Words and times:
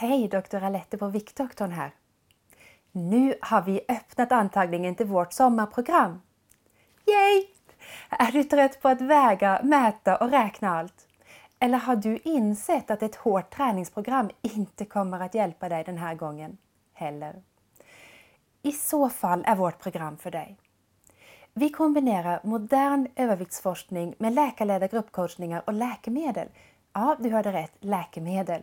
Hej, 0.00 0.28
doktor 0.28 0.62
Alette 0.62 0.98
på 0.98 1.08
Viktdoktorn 1.08 1.72
här. 1.72 1.90
Nu 2.92 3.34
har 3.40 3.62
vi 3.62 3.80
öppnat 3.88 4.32
antagningen 4.32 4.94
till 4.94 5.06
vårt 5.06 5.32
sommarprogram. 5.32 6.22
Yay! 7.06 7.46
Är 8.08 8.32
du 8.32 8.44
trött 8.44 8.82
på 8.82 8.88
att 8.88 9.00
väga, 9.00 9.60
mäta 9.64 10.16
och 10.16 10.30
räkna 10.30 10.78
allt? 10.78 11.08
Eller 11.58 11.78
har 11.78 11.96
du 11.96 12.16
insett 12.16 12.90
att 12.90 13.02
ett 13.02 13.14
hårt 13.16 13.50
träningsprogram 13.50 14.30
inte 14.42 14.84
kommer 14.84 15.20
att 15.20 15.34
hjälpa 15.34 15.68
dig 15.68 15.84
den 15.84 15.98
här 15.98 16.14
gången 16.14 16.58
heller? 16.92 17.42
I 18.62 18.72
så 18.72 19.08
fall 19.08 19.44
är 19.46 19.56
vårt 19.56 19.78
program 19.78 20.16
för 20.16 20.30
dig. 20.30 20.56
Vi 21.54 21.70
kombinerar 21.70 22.40
modern 22.44 23.08
överviktsforskning 23.16 24.14
med 24.18 24.32
läkarledda 24.32 24.86
gruppcoachningar 24.86 25.62
och 25.66 25.72
läkemedel. 25.72 26.48
Ja, 26.92 27.16
du 27.18 27.30
hörde 27.30 27.52
rätt, 27.52 27.72
läkemedel. 27.80 28.62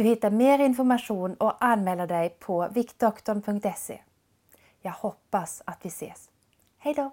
Du 0.00 0.04
hittar 0.04 0.30
mer 0.30 0.58
information 0.58 1.34
och 1.34 1.64
anmäler 1.64 2.06
dig 2.06 2.36
på 2.40 2.68
viktdoktorn.se. 2.74 4.00
Jag 4.80 4.92
hoppas 4.92 5.62
att 5.64 5.78
vi 5.82 5.88
ses. 5.88 6.30
Hej 6.78 6.94
då! 6.94 7.10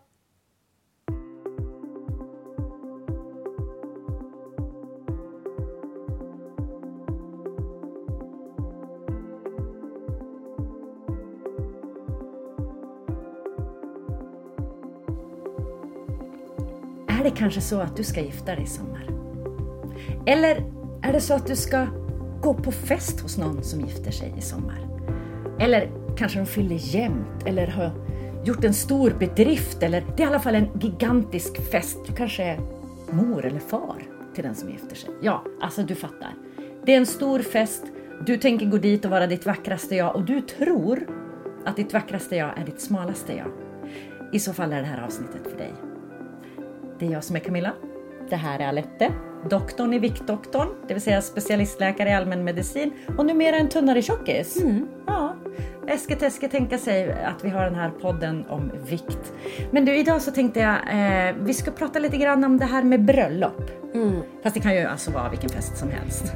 Är 17.07 17.23
det 17.23 17.31
kanske 17.37 17.61
så 17.61 17.79
att 17.79 17.97
du 17.97 18.03
ska 18.03 18.21
gifta 18.21 18.55
dig 18.55 18.63
i 18.63 18.67
sommar? 18.67 19.07
Eller 20.25 20.55
är 21.03 21.13
det 21.13 21.21
så 21.21 21.33
att 21.33 21.47
du 21.47 21.55
ska 21.55 22.06
gå 22.47 22.53
på 22.53 22.71
fest 22.71 23.19
hos 23.19 23.37
någon 23.37 23.63
som 23.63 23.81
gifter 23.81 24.11
sig 24.11 24.33
i 24.37 24.41
sommar? 24.41 24.87
Eller 25.59 25.91
kanske 26.17 26.39
de 26.39 26.45
fyller 26.45 26.75
jämnt 26.75 27.43
eller 27.45 27.67
har 27.67 27.91
gjort 28.45 28.63
en 28.63 28.73
stor 28.73 29.11
bedrift 29.19 29.83
eller 29.83 30.03
det 30.17 30.23
är 30.23 30.27
i 30.27 30.29
alla 30.29 30.39
fall 30.39 30.55
en 30.55 30.69
gigantisk 30.79 31.71
fest. 31.71 31.97
Du 32.07 32.13
kanske 32.13 32.43
är 32.43 32.59
mor 33.11 33.45
eller 33.45 33.59
far 33.59 34.03
till 34.35 34.43
den 34.43 34.55
som 34.55 34.69
gifter 34.69 34.95
sig. 34.95 35.09
Ja, 35.21 35.43
alltså 35.61 35.83
du 35.83 35.95
fattar. 35.95 36.33
Det 36.85 36.93
är 36.93 36.97
en 36.97 37.05
stor 37.05 37.39
fest, 37.39 37.83
du 38.25 38.37
tänker 38.37 38.65
gå 38.65 38.77
dit 38.77 39.05
och 39.05 39.11
vara 39.11 39.27
ditt 39.27 39.45
vackraste 39.45 39.95
jag 39.95 40.15
och 40.15 40.25
du 40.25 40.41
tror 40.41 41.07
att 41.65 41.75
ditt 41.75 41.93
vackraste 41.93 42.35
jag 42.35 42.57
är 42.59 42.65
ditt 42.65 42.81
smalaste 42.81 43.33
jag. 43.33 43.47
I 44.33 44.39
så 44.39 44.53
fall 44.53 44.73
är 44.73 44.81
det 44.81 44.87
här 44.87 45.03
avsnittet 45.03 45.47
för 45.51 45.57
dig. 45.57 45.73
Det 46.99 47.05
är 47.05 47.11
jag 47.11 47.23
som 47.23 47.35
är 47.35 47.39
Camilla. 47.39 47.73
Det 48.29 48.35
här 48.35 48.59
är 48.59 48.67
Alette, 48.67 49.13
doktorn 49.49 49.93
i 49.93 49.99
Viktdoktorn, 49.99 50.67
det 50.87 50.93
vill 50.93 51.03
säga 51.03 51.21
specialistläkare 51.21 52.09
i 52.09 52.13
allmänmedicin 52.13 52.93
och 53.17 53.25
numera 53.25 53.55
en 53.55 53.69
tunnare 53.69 54.01
tjockis. 54.01 54.61
Mm. 54.61 54.87
Ja, 55.07 55.35
Äsketäske 55.87 56.47
tänka 56.47 56.77
sig 56.77 57.11
att 57.11 57.45
vi 57.45 57.49
har 57.49 57.63
den 57.63 57.75
här 57.75 57.89
podden 57.89 58.45
om 58.49 58.71
vikt. 58.89 59.33
Men 59.71 59.85
du, 59.85 59.97
idag 59.97 60.21
så 60.21 60.31
tänkte 60.31 60.59
jag 60.59 60.75
eh, 60.75 61.35
vi 61.39 61.53
ska 61.53 61.71
prata 61.71 61.99
lite 61.99 62.17
grann 62.17 62.43
om 62.43 62.57
det 62.57 62.65
här 62.65 62.83
med 62.83 63.05
bröllop. 63.05 63.71
Mm. 63.93 64.21
Fast 64.43 64.55
det 64.55 64.61
kan 64.61 64.75
ju 64.75 64.83
alltså 64.83 65.11
vara 65.11 65.29
vilken 65.29 65.49
fest 65.49 65.77
som 65.77 65.89
helst. 65.89 66.33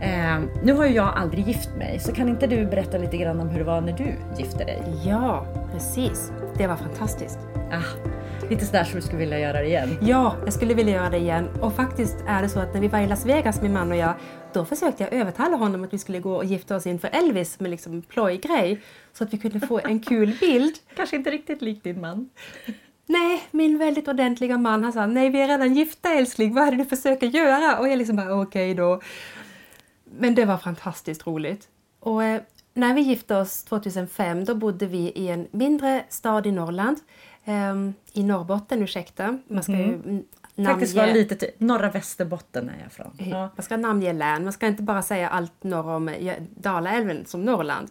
Eh, 0.00 0.40
nu 0.62 0.72
har 0.72 0.86
ju 0.86 0.94
jag 0.94 1.14
aldrig 1.16 1.46
gift 1.48 1.70
mig, 1.78 1.98
så 1.98 2.12
kan 2.12 2.28
inte 2.28 2.46
du 2.46 2.66
berätta 2.66 2.98
lite 2.98 3.16
grann 3.16 3.40
om 3.40 3.48
hur 3.48 3.58
det 3.58 3.64
var 3.64 3.80
när 3.80 3.92
du 3.92 4.14
gifte 4.38 4.64
dig? 4.64 4.82
Ja, 5.04 5.46
precis. 5.72 6.32
Det 6.58 6.66
var 6.66 6.76
fantastiskt. 6.76 7.38
Ah, 7.72 8.08
lite 8.50 8.64
sådär 8.64 8.84
som 8.84 8.94
du 8.94 9.02
skulle 9.02 9.18
vilja 9.18 9.38
göra 9.38 9.60
det 9.60 9.66
igen. 9.66 9.98
Ja, 10.00 10.36
jag 10.44 10.52
skulle 10.52 10.74
vilja 10.74 10.94
göra 10.94 11.10
det 11.10 11.18
igen. 11.18 11.48
Och 11.60 11.76
faktiskt 11.76 12.16
är 12.26 12.42
det 12.42 12.48
så 12.48 12.60
att 12.60 12.74
när 12.74 12.80
vi 12.80 12.88
var 12.88 12.98
i 12.98 13.06
Las 13.06 13.26
Vegas, 13.26 13.62
min 13.62 13.72
man 13.72 13.90
och 13.90 13.96
jag, 13.96 14.14
då 14.52 14.64
försökte 14.64 15.02
jag 15.02 15.12
övertala 15.12 15.56
honom 15.56 15.84
att 15.84 15.92
vi 15.92 15.98
skulle 15.98 16.20
gå 16.20 16.36
och 16.36 16.44
gifta 16.44 16.76
oss 16.76 16.86
inför 16.86 17.08
Elvis 17.12 17.60
med 17.60 17.70
liksom 17.70 18.02
plojgrej. 18.02 18.80
Så 19.12 19.24
att 19.24 19.32
vi 19.32 19.38
kunde 19.38 19.66
få 19.66 19.80
en 19.84 20.00
kul 20.00 20.36
bild. 20.40 20.74
Kanske 20.96 21.16
inte 21.16 21.30
riktigt 21.30 21.62
lik 21.62 21.84
din 21.84 22.00
man. 22.00 22.30
Nej, 23.06 23.42
min 23.50 23.78
väldigt 23.78 24.08
ordentliga 24.08 24.58
man 24.58 24.84
han 24.84 24.92
sa 24.92 25.06
nej 25.06 25.30
vi 25.30 25.40
är 25.40 25.48
redan 25.48 25.74
gifta 25.74 26.12
älskling, 26.12 26.54
vad 26.54 26.66
är 26.68 26.70
det 26.70 26.76
du 26.76 26.84
försöker 26.84 27.26
göra? 27.26 27.78
Och 27.78 27.88
jag 27.88 27.98
liksom 27.98 28.16
bara 28.16 28.40
okej 28.42 28.72
okay 28.72 28.74
då. 28.74 29.00
Men 30.18 30.34
det 30.34 30.44
var 30.44 30.58
fantastiskt 30.58 31.26
roligt. 31.26 31.68
Och 32.00 32.24
eh, 32.24 32.40
när 32.74 32.94
vi 32.94 33.00
gifte 33.00 33.36
oss 33.36 33.64
2005 33.64 34.44
då 34.44 34.54
bodde 34.54 34.86
vi 34.86 35.12
i 35.14 35.28
en 35.28 35.48
mindre 35.50 36.04
stad 36.08 36.46
i 36.46 36.52
Norrland. 36.52 36.98
Eh, 37.44 37.90
I 38.12 38.22
Norrbotten, 38.22 38.82
ursäkta. 38.82 39.38
Man 39.48 39.62
ska 39.62 39.72
ju 39.72 40.22
namnge... 40.54 40.72
Faktiskt 40.72 40.96
var 40.96 41.06
lite 41.06 41.36
till 41.36 41.48
norra 41.58 41.90
Västerbotten 41.90 42.68
är 42.68 42.82
jag 42.82 42.92
från. 42.92 43.12
Ja. 43.18 43.50
Man 43.56 43.64
ska 43.64 43.76
namnge 43.76 44.12
län, 44.12 44.44
man 44.44 44.52
ska 44.52 44.66
inte 44.66 44.82
bara 44.82 45.02
säga 45.02 45.28
allt 45.28 45.64
norr 45.64 45.88
om 45.88 46.08
eh, 46.08 46.34
Dalaälven 46.54 47.26
som 47.26 47.44
Norrland. 47.44 47.90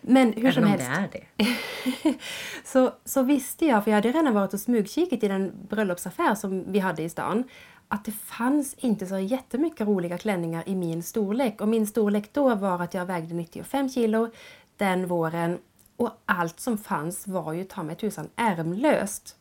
Men 0.00 0.32
hur 0.32 0.38
Även 0.38 0.52
som 0.52 0.62
om 0.62 0.70
helst. 0.70 0.86
det 0.86 1.18
är 1.18 1.26
det. 1.36 2.14
så, 2.64 2.92
så 3.04 3.22
visste 3.22 3.66
jag, 3.66 3.84
för 3.84 3.90
jag 3.90 3.96
hade 3.96 4.08
redan 4.08 4.34
varit 4.34 4.54
och 4.54 4.60
smygkikat 4.60 5.22
i 5.22 5.28
den 5.28 5.52
bröllopsaffär 5.68 6.34
som 6.34 6.72
vi 6.72 6.78
hade 6.78 7.02
i 7.02 7.08
stan, 7.08 7.44
att 7.88 8.04
det 8.04 8.12
fanns 8.12 8.74
inte 8.74 9.06
så 9.06 9.18
jättemycket 9.18 9.86
roliga 9.86 10.18
klänningar 10.18 10.62
i 10.66 10.74
min 10.74 11.02
storlek. 11.02 11.60
Och 11.60 11.68
min 11.68 11.86
storlek 11.86 12.32
då 12.32 12.54
var 12.54 12.82
att 12.82 12.94
jag 12.94 13.06
vägde 13.06 13.34
95 13.34 13.88
kilo 13.88 14.30
den 14.76 15.06
våren 15.06 15.58
och 16.02 16.22
allt 16.26 16.60
som 16.60 16.78
fanns 16.78 17.26
var 17.26 17.52
ju 17.52 17.64
ta 17.64 17.82
mig 17.82 17.96
tusan 17.96 18.28
ärmlöst. 18.36 19.36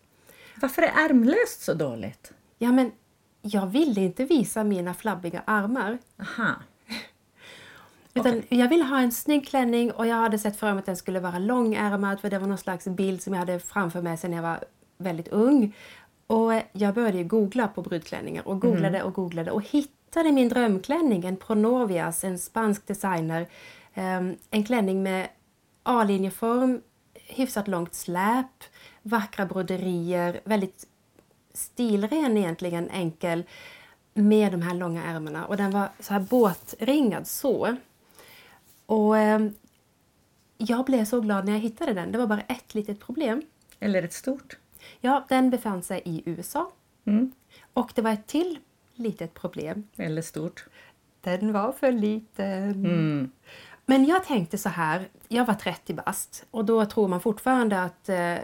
Varför 0.55 0.81
är 0.81 0.91
ärmlöst 1.09 1.61
så 1.61 1.73
dåligt? 1.73 2.33
Ja 2.57 2.71
men 2.71 2.91
jag 3.41 3.67
ville 3.67 4.01
inte 4.01 4.25
visa 4.25 4.63
mina 4.63 4.93
flabbiga 4.93 5.43
armar. 5.45 5.97
Aha. 6.19 6.55
Utan 8.13 8.43
jag 8.49 8.69
ville 8.69 8.83
ha 8.83 9.01
en 9.01 9.11
snygg 9.11 9.47
klänning 9.47 9.91
och 9.91 10.07
jag 10.07 10.15
hade 10.15 10.39
sett 10.39 10.59
för 10.59 10.71
mig 10.71 10.79
att 10.79 10.85
den 10.85 10.97
skulle 10.97 11.19
vara 11.19 11.39
långärmad 11.39 12.19
för 12.19 12.29
det 12.29 12.39
var 12.39 12.47
någon 12.47 12.57
slags 12.57 12.87
bild 12.87 13.21
som 13.21 13.33
jag 13.33 13.39
hade 13.39 13.59
framför 13.59 14.01
mig 14.01 14.17
sedan 14.17 14.33
jag 14.33 14.41
var 14.41 14.63
väldigt 14.97 15.27
ung. 15.27 15.75
Och 16.27 16.53
jag 16.71 16.93
började 16.93 17.23
googla 17.23 17.67
på 17.67 17.81
brudklänningar 17.81 18.47
och 18.47 18.61
googlade 18.61 19.03
och 19.03 19.13
googlade 19.13 19.51
och 19.51 19.63
hittade 19.69 20.31
min 20.31 20.49
drömklänning, 20.49 21.25
en 21.25 21.37
Pronovias, 21.37 22.23
en 22.23 22.39
spansk 22.39 22.87
designer. 22.87 23.47
Um, 23.95 24.35
en 24.51 24.63
klänning 24.63 25.03
med 25.03 25.27
A-linjeform, 25.83 26.81
hyfsat 27.13 27.67
långt 27.67 27.93
släp, 27.93 28.63
vackra 29.01 29.45
broderier, 29.45 30.41
väldigt 30.43 30.87
stilren 31.53 32.37
egentligen, 32.37 32.89
enkel 32.89 33.43
med 34.13 34.51
de 34.51 34.61
här 34.61 34.73
långa 34.73 35.03
ärmarna 35.03 35.45
och 35.45 35.57
den 35.57 35.71
var 35.71 35.89
så 35.99 36.13
här 36.13 36.19
båtringad 36.19 37.27
så. 37.27 37.75
Och 38.85 39.17
eh, 39.17 39.39
jag 40.57 40.85
blev 40.85 41.05
så 41.05 41.21
glad 41.21 41.45
när 41.45 41.51
jag 41.51 41.59
hittade 41.59 41.93
den. 41.93 42.11
Det 42.11 42.17
var 42.17 42.27
bara 42.27 42.41
ett 42.41 42.75
litet 42.75 42.99
problem. 42.99 43.41
Eller 43.79 44.03
ett 44.03 44.13
stort. 44.13 44.57
Ja, 44.99 45.25
den 45.29 45.49
befann 45.49 45.83
sig 45.83 46.01
i 46.05 46.23
USA. 46.25 46.71
Mm. 47.05 47.31
Och 47.73 47.91
det 47.95 48.01
var 48.01 48.11
ett 48.11 48.27
till 48.27 48.59
litet 48.95 49.33
problem. 49.33 49.87
Eller 49.95 50.21
stort. 50.21 50.65
Den 51.21 51.53
var 51.53 51.71
för 51.71 51.91
liten. 51.91 52.85
Mm. 52.85 53.31
Men 53.85 54.05
jag 54.05 54.23
tänkte 54.23 54.57
så 54.57 54.69
här, 54.69 55.07
jag 55.27 55.45
var 55.45 55.53
30 55.53 55.93
bast 55.93 56.45
och 56.51 56.65
då 56.65 56.85
tror 56.85 57.07
man 57.07 57.21
fortfarande 57.21 57.81
att 57.83 58.09
eh, 58.09 58.35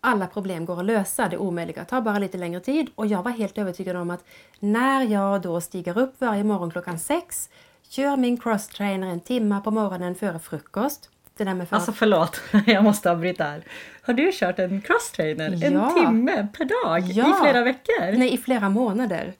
alla 0.00 0.26
problem 0.26 0.64
går 0.64 0.78
att 0.78 0.84
lösa, 0.84 1.28
det 1.28 1.36
omöjliga 1.36 1.84
tar 1.84 2.00
bara 2.00 2.18
lite 2.18 2.38
längre 2.38 2.60
tid 2.60 2.90
och 2.94 3.06
jag 3.06 3.22
var 3.22 3.30
helt 3.30 3.58
övertygad 3.58 3.96
om 3.96 4.10
att 4.10 4.24
när 4.60 5.02
jag 5.02 5.42
då 5.42 5.60
stiger 5.60 5.98
upp 5.98 6.14
varje 6.18 6.44
morgon 6.44 6.70
klockan 6.70 6.98
sex, 6.98 7.50
kör 7.88 8.16
min 8.16 8.36
crosstrainer 8.40 9.08
en 9.08 9.20
timme 9.20 9.60
på 9.64 9.70
morgonen 9.70 10.14
före 10.14 10.38
frukost. 10.38 11.10
Det 11.36 11.44
där 11.44 11.54
med 11.54 11.68
för... 11.68 11.76
Alltså 11.76 11.92
förlåt, 11.92 12.40
jag 12.66 12.84
måste 12.84 13.10
avbryta 13.10 13.44
här. 13.44 13.62
Har 14.02 14.14
du 14.14 14.30
kört 14.32 14.58
en 14.58 14.80
crosstrainer 14.82 15.50
Ja. 15.50 15.66
en 15.66 15.94
timme 15.94 16.48
per 16.58 16.64
dag 16.84 17.10
i 17.10 17.12
Ja. 17.12 17.38
flera 17.42 17.62
veckor? 17.64 18.18
Nej, 18.18 18.34
i 18.34 18.38
flera 18.38 18.68
månader. 18.68 19.32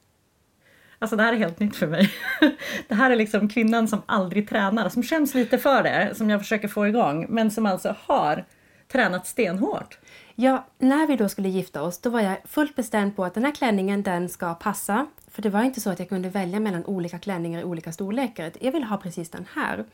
Alltså 1.02 1.16
det 1.16 1.22
här 1.22 1.32
är 1.32 1.36
helt 1.36 1.60
nytt 1.60 1.76
för 1.76 1.86
mig. 1.86 2.10
Det 2.88 2.94
här 2.94 3.10
är 3.10 3.16
liksom 3.16 3.48
kvinnan 3.48 3.88
som 3.88 4.02
aldrig 4.06 4.48
tränar, 4.48 4.88
som 4.88 5.02
känns 5.02 5.34
lite 5.34 5.58
för 5.58 5.82
det, 5.82 6.14
som 6.14 6.30
jag 6.30 6.40
försöker 6.40 6.68
få 6.68 6.88
igång, 6.88 7.26
men 7.28 7.50
som 7.50 7.66
alltså 7.66 7.94
har 8.06 8.44
tränat 8.92 9.26
stenhårt. 9.26 9.98
Ja, 10.34 10.66
när 10.78 11.06
vi 11.06 11.16
då 11.16 11.28
skulle 11.28 11.48
gifta 11.48 11.82
oss 11.82 11.98
då 11.98 12.10
var 12.10 12.20
jag 12.20 12.36
fullt 12.44 12.76
bestämd 12.76 13.16
på 13.16 13.24
att 13.24 13.34
den 13.34 13.44
här 13.44 13.54
klänningen 13.54 14.02
den 14.02 14.28
ska 14.28 14.54
passa. 14.54 15.06
För 15.28 15.42
det 15.42 15.50
var 15.50 15.62
inte 15.62 15.80
så 15.80 15.90
att 15.90 15.98
jag 15.98 16.08
kunde 16.08 16.28
välja 16.28 16.60
mellan 16.60 16.84
olika 16.84 17.18
klänningar 17.18 17.60
i 17.60 17.64
olika 17.64 17.92
storlekar. 17.92 18.52
Jag 18.60 18.72
ville 18.72 18.86
ha 18.86 18.96
precis 18.96 19.30
den 19.30 19.46
här. 19.54 19.84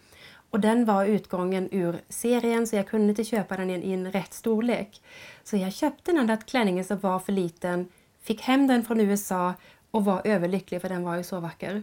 Och 0.51 0.61
den 0.61 0.85
var 0.85 1.05
utgången 1.05 1.69
ur 1.73 2.01
serien 2.09 2.67
så 2.67 2.77
jag 2.77 2.89
kunde 2.89 3.09
inte 3.09 3.25
köpa 3.25 3.57
den 3.57 3.71
i 3.71 3.75
en, 3.75 3.83
i 3.83 3.93
en 3.93 4.13
rätt 4.13 4.35
storlek. 4.35 5.03
Så 5.45 5.57
jag 5.57 5.73
köpte 5.73 6.13
den 6.13 6.27
där 6.27 6.37
klänningen 6.47 6.85
som 6.85 6.99
var 6.99 7.19
för 7.19 7.33
liten, 7.33 7.89
fick 8.23 8.43
hem 8.43 8.67
den 8.67 8.85
från 8.85 9.01
USA 9.01 9.55
och 9.91 10.05
var 10.05 10.23
överlycklig 10.25 10.81
för 10.81 10.89
den 10.89 11.03
var 11.03 11.17
ju 11.17 11.23
så 11.23 11.41
vacker. 11.41 11.83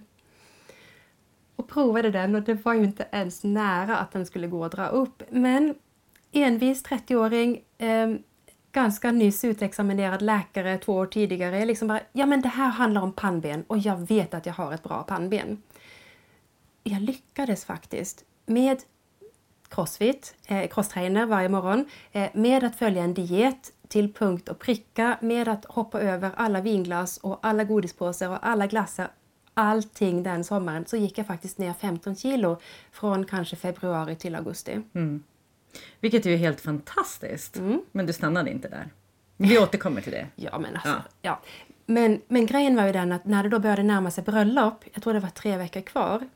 Och 1.55 1.67
provade 1.67 2.11
den 2.11 2.35
och 2.35 2.41
det 2.41 2.53
var 2.53 2.73
ju 2.73 2.83
inte 2.83 3.07
ens 3.11 3.44
nära 3.44 3.97
att 3.97 4.11
den 4.11 4.25
skulle 4.25 4.47
gå 4.47 4.65
att 4.65 4.71
dra 4.71 4.88
upp. 4.88 5.23
Men 5.29 5.75
envis 6.31 6.83
30-åring, 6.83 7.61
eh, 7.77 8.15
ganska 8.71 9.11
nyss 9.11 9.44
utexaminerad 9.44 10.21
läkare 10.21 10.77
två 10.77 10.94
år 10.94 11.05
tidigare. 11.05 11.59
Jag 11.59 11.67
liksom 11.67 11.88
bara, 11.88 12.00
ja 12.11 12.25
men 12.25 12.41
det 12.41 12.50
här 12.50 12.69
handlar 12.69 13.01
om 13.01 13.13
pannben 13.13 13.63
och 13.67 13.77
jag 13.77 14.07
vet 14.07 14.33
att 14.33 14.45
jag 14.45 14.53
har 14.53 14.73
ett 14.73 14.83
bra 14.83 15.03
pannben. 15.03 15.61
jag 16.83 17.01
lyckades 17.01 17.65
faktiskt 17.65 18.25
med 18.45 18.77
crossfit, 19.69 20.35
eh, 20.47 20.67
crosstrainer 20.67 21.25
varje 21.25 21.50
morgon, 21.50 21.85
eh, 22.11 22.29
med 22.33 22.63
att 22.63 22.75
följa 22.75 23.03
en 23.03 23.13
diet 23.13 23.73
till 23.94 24.13
punkt 24.13 24.50
och 24.50 24.60
pricka, 24.60 25.18
med 25.22 25.48
att 25.48 25.66
hoppa 25.66 26.01
över 26.01 26.31
alla 26.36 26.62
vinglas 26.62 27.18
och 27.18 27.40
alla 27.42 27.63
godispåsar 27.63 28.30
och 28.30 28.48
alla 28.48 28.68
glassar 28.68 29.12
allting 29.54 30.24
den 30.24 30.44
sommaren 30.44 30.86
så 30.86 30.98
gick 30.98 31.18
jag 31.18 31.28
faktiskt 31.28 31.57
ner 31.57 31.74
15 31.74 32.16
kilo 32.16 32.60
från 32.92 33.25
kanske 33.25 33.56
februari 33.56 34.16
till 34.16 34.36
augusti. 34.36 34.81
Mm. 34.94 35.24
Vilket 36.00 36.25
är 36.25 36.36
helt 36.38 36.62
fantastiskt. 36.62 37.57
Mm. 37.57 37.81
Men 37.92 38.06
du 38.06 38.13
stannade 38.13 38.51
inte 38.51 38.68
där. 38.68 38.90
Vi 39.38 39.60
återkommer 39.60 40.01
till 40.01 40.12
det. 40.12 40.28
Ja, 40.36 40.60
men 40.60 40.75
alltså, 40.75 40.89
Ja. 40.89 41.01
ja. 41.22 41.42
Men, 41.86 42.22
men 42.28 42.46
grejen 42.46 42.75
var 42.75 42.86
ju 42.86 42.92
den 42.92 43.12
att 43.12 43.25
när 43.25 43.44
det 43.44 43.50
då 43.50 43.60
började 43.60 43.84
närma 43.84 44.12
sig 44.12 44.24
bröllop, 44.24 44.84
jag 44.94 45.04
tror 45.04 45.13
det 45.13 45.19
var 45.19 45.30
tre 45.30 45.57
veckor 45.57 45.81
kvar, 45.81 46.30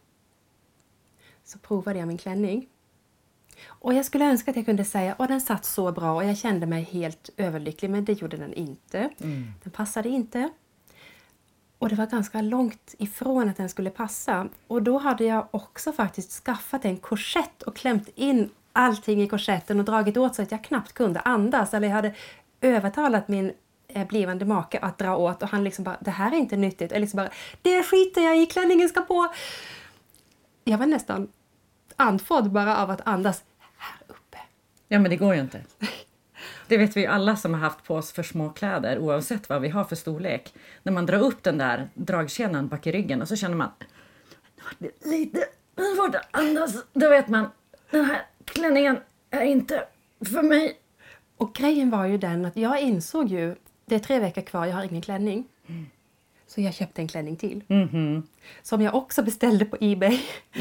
så 1.43 1.59
provade 1.59 1.99
jag 1.99 2.07
min 2.07 2.17
klänning. 2.17 2.67
Och 3.65 3.93
jag 3.93 4.05
skulle 4.05 4.25
önska 4.25 4.51
att 4.51 4.57
jag 4.57 4.65
kunde 4.65 4.85
säga 4.85 5.15
att 5.19 5.27
den 5.27 5.41
satt 5.41 5.65
så 5.65 5.91
bra 5.91 6.15
och 6.15 6.25
jag 6.25 6.37
kände 6.37 6.65
mig 6.65 6.83
helt 6.83 7.29
överlycklig, 7.37 7.89
men 7.89 8.05
det 8.05 8.13
gjorde 8.13 8.37
den 8.37 8.53
inte. 8.53 9.09
Den 9.63 9.71
passade 9.71 10.09
inte. 10.09 10.49
Och 11.79 11.89
det 11.89 11.95
var 11.95 12.05
ganska 12.05 12.41
långt 12.41 12.95
ifrån 12.97 13.49
att 13.49 13.57
den 13.57 13.69
skulle 13.69 13.89
passa. 13.89 14.47
Och 14.67 14.83
då 14.83 14.97
hade 14.97 15.23
jag 15.23 15.47
också 15.51 15.91
faktiskt 15.91 16.43
skaffat 16.45 16.85
en 16.85 16.97
korsett 16.97 17.61
och 17.61 17.75
klämt 17.75 18.09
in 18.15 18.49
allting 18.73 19.21
i 19.21 19.27
korsetten 19.27 19.79
och 19.79 19.85
dragit 19.85 20.17
åt 20.17 20.35
så 20.35 20.41
att 20.41 20.51
jag 20.51 20.63
knappt 20.63 20.93
kunde 20.93 21.19
andas. 21.19 21.73
Eller 21.73 21.87
jag 21.87 21.95
hade 21.95 22.13
övertalat 22.61 23.27
min 23.27 23.53
eh, 23.87 24.07
blivande 24.07 24.45
make 24.45 24.79
att 24.79 24.97
dra 24.97 25.17
åt 25.17 25.43
och 25.43 25.49
han 25.49 25.63
liksom 25.63 25.83
bara, 25.83 25.97
det 25.99 26.11
här 26.11 26.31
är 26.31 26.35
inte 26.35 26.57
nyttigt. 26.57 26.91
Eller 26.91 27.01
liksom 27.01 27.17
bara, 27.17 27.29
det 27.61 27.83
skiter 27.83 28.21
jag 28.21 28.37
i, 28.37 28.45
klänningen 28.45 28.89
ska 28.89 29.01
på. 29.01 29.33
Jag 30.63 30.77
var 30.77 30.85
nästan 30.85 31.27
andfådd 31.97 32.51
bara 32.51 32.77
av 32.77 32.89
att 32.89 33.07
andas 33.07 33.43
här 33.77 34.01
uppe. 34.07 34.37
Ja, 34.87 34.99
men 34.99 35.11
det 35.11 35.17
går 35.17 35.35
ju 35.35 35.41
inte. 35.41 35.61
Det 36.67 36.77
vet 36.77 36.97
vi 36.97 37.01
ju 37.01 37.07
alla 37.07 37.35
som 37.35 37.53
har 37.53 37.61
haft 37.61 37.83
på 37.83 37.95
oss 37.95 38.11
för 38.11 38.23
små 38.23 38.49
kläder 38.49 38.99
oavsett 38.99 39.49
vad 39.49 39.61
vi 39.61 39.69
har 39.69 39.83
för 39.83 39.95
storlek. 39.95 40.53
När 40.83 40.91
man 40.93 41.05
drar 41.05 41.19
upp 41.19 41.43
den 41.43 41.57
där 41.57 41.87
dragkedjan 41.93 42.67
bak 42.67 42.87
i 42.87 42.91
ryggen 42.91 43.21
och 43.21 43.27
så 43.27 43.35
känner 43.35 43.55
man 43.55 43.71
"Nu 43.79 44.63
vart 44.63 44.75
det 44.79 45.09
lite 45.09 45.45
svårt 45.95 46.15
att 46.15 46.27
andas. 46.31 46.75
Då 46.93 47.09
vet 47.09 47.27
man 47.27 47.49
den 47.91 48.05
här 48.05 48.21
klänningen 48.45 48.99
är 49.29 49.41
inte 49.41 49.87
för 50.25 50.41
mig. 50.43 50.79
Och 51.37 51.53
grejen 51.53 51.89
var 51.89 52.05
ju 52.05 52.17
den 52.17 52.45
att 52.45 52.57
jag 52.57 52.81
insåg 52.81 53.27
ju, 53.27 53.55
det 53.85 53.95
är 53.95 53.99
tre 53.99 54.19
veckor 54.19 54.41
kvar, 54.41 54.65
jag 54.65 54.75
har 54.75 54.83
ingen 54.83 55.01
klänning. 55.01 55.47
Så 56.47 56.61
jag 56.61 56.73
köpte 56.73 57.01
en 57.01 57.07
klänning 57.07 57.35
till. 57.35 57.63
Som 58.63 58.81
jag 58.81 58.95
också 58.95 59.23
beställde 59.23 59.65
på 59.65 59.77
Ebay. 59.79 60.19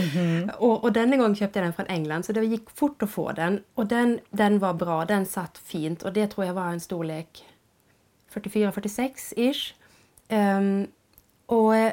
och, 0.58 0.84
och 0.84 0.92
denna 0.92 1.16
gång 1.16 1.36
köpte 1.36 1.58
jag 1.58 1.66
den 1.66 1.72
från 1.72 1.86
England 1.86 2.24
så 2.24 2.32
det 2.32 2.44
gick 2.44 2.70
fort 2.70 3.02
att 3.02 3.10
få 3.10 3.32
den. 3.32 3.62
Och 3.74 3.86
den, 3.86 4.20
den 4.30 4.58
var 4.58 4.74
bra, 4.74 5.04
den 5.04 5.26
satt 5.26 5.58
fint 5.58 6.02
och 6.02 6.12
det 6.12 6.26
tror 6.26 6.46
jag 6.46 6.54
var 6.54 6.66
en 6.66 6.80
storlek 6.80 7.44
44-46-ish. 8.32 9.74
Ehm, 10.28 10.86
och 11.46 11.76
eh, 11.76 11.92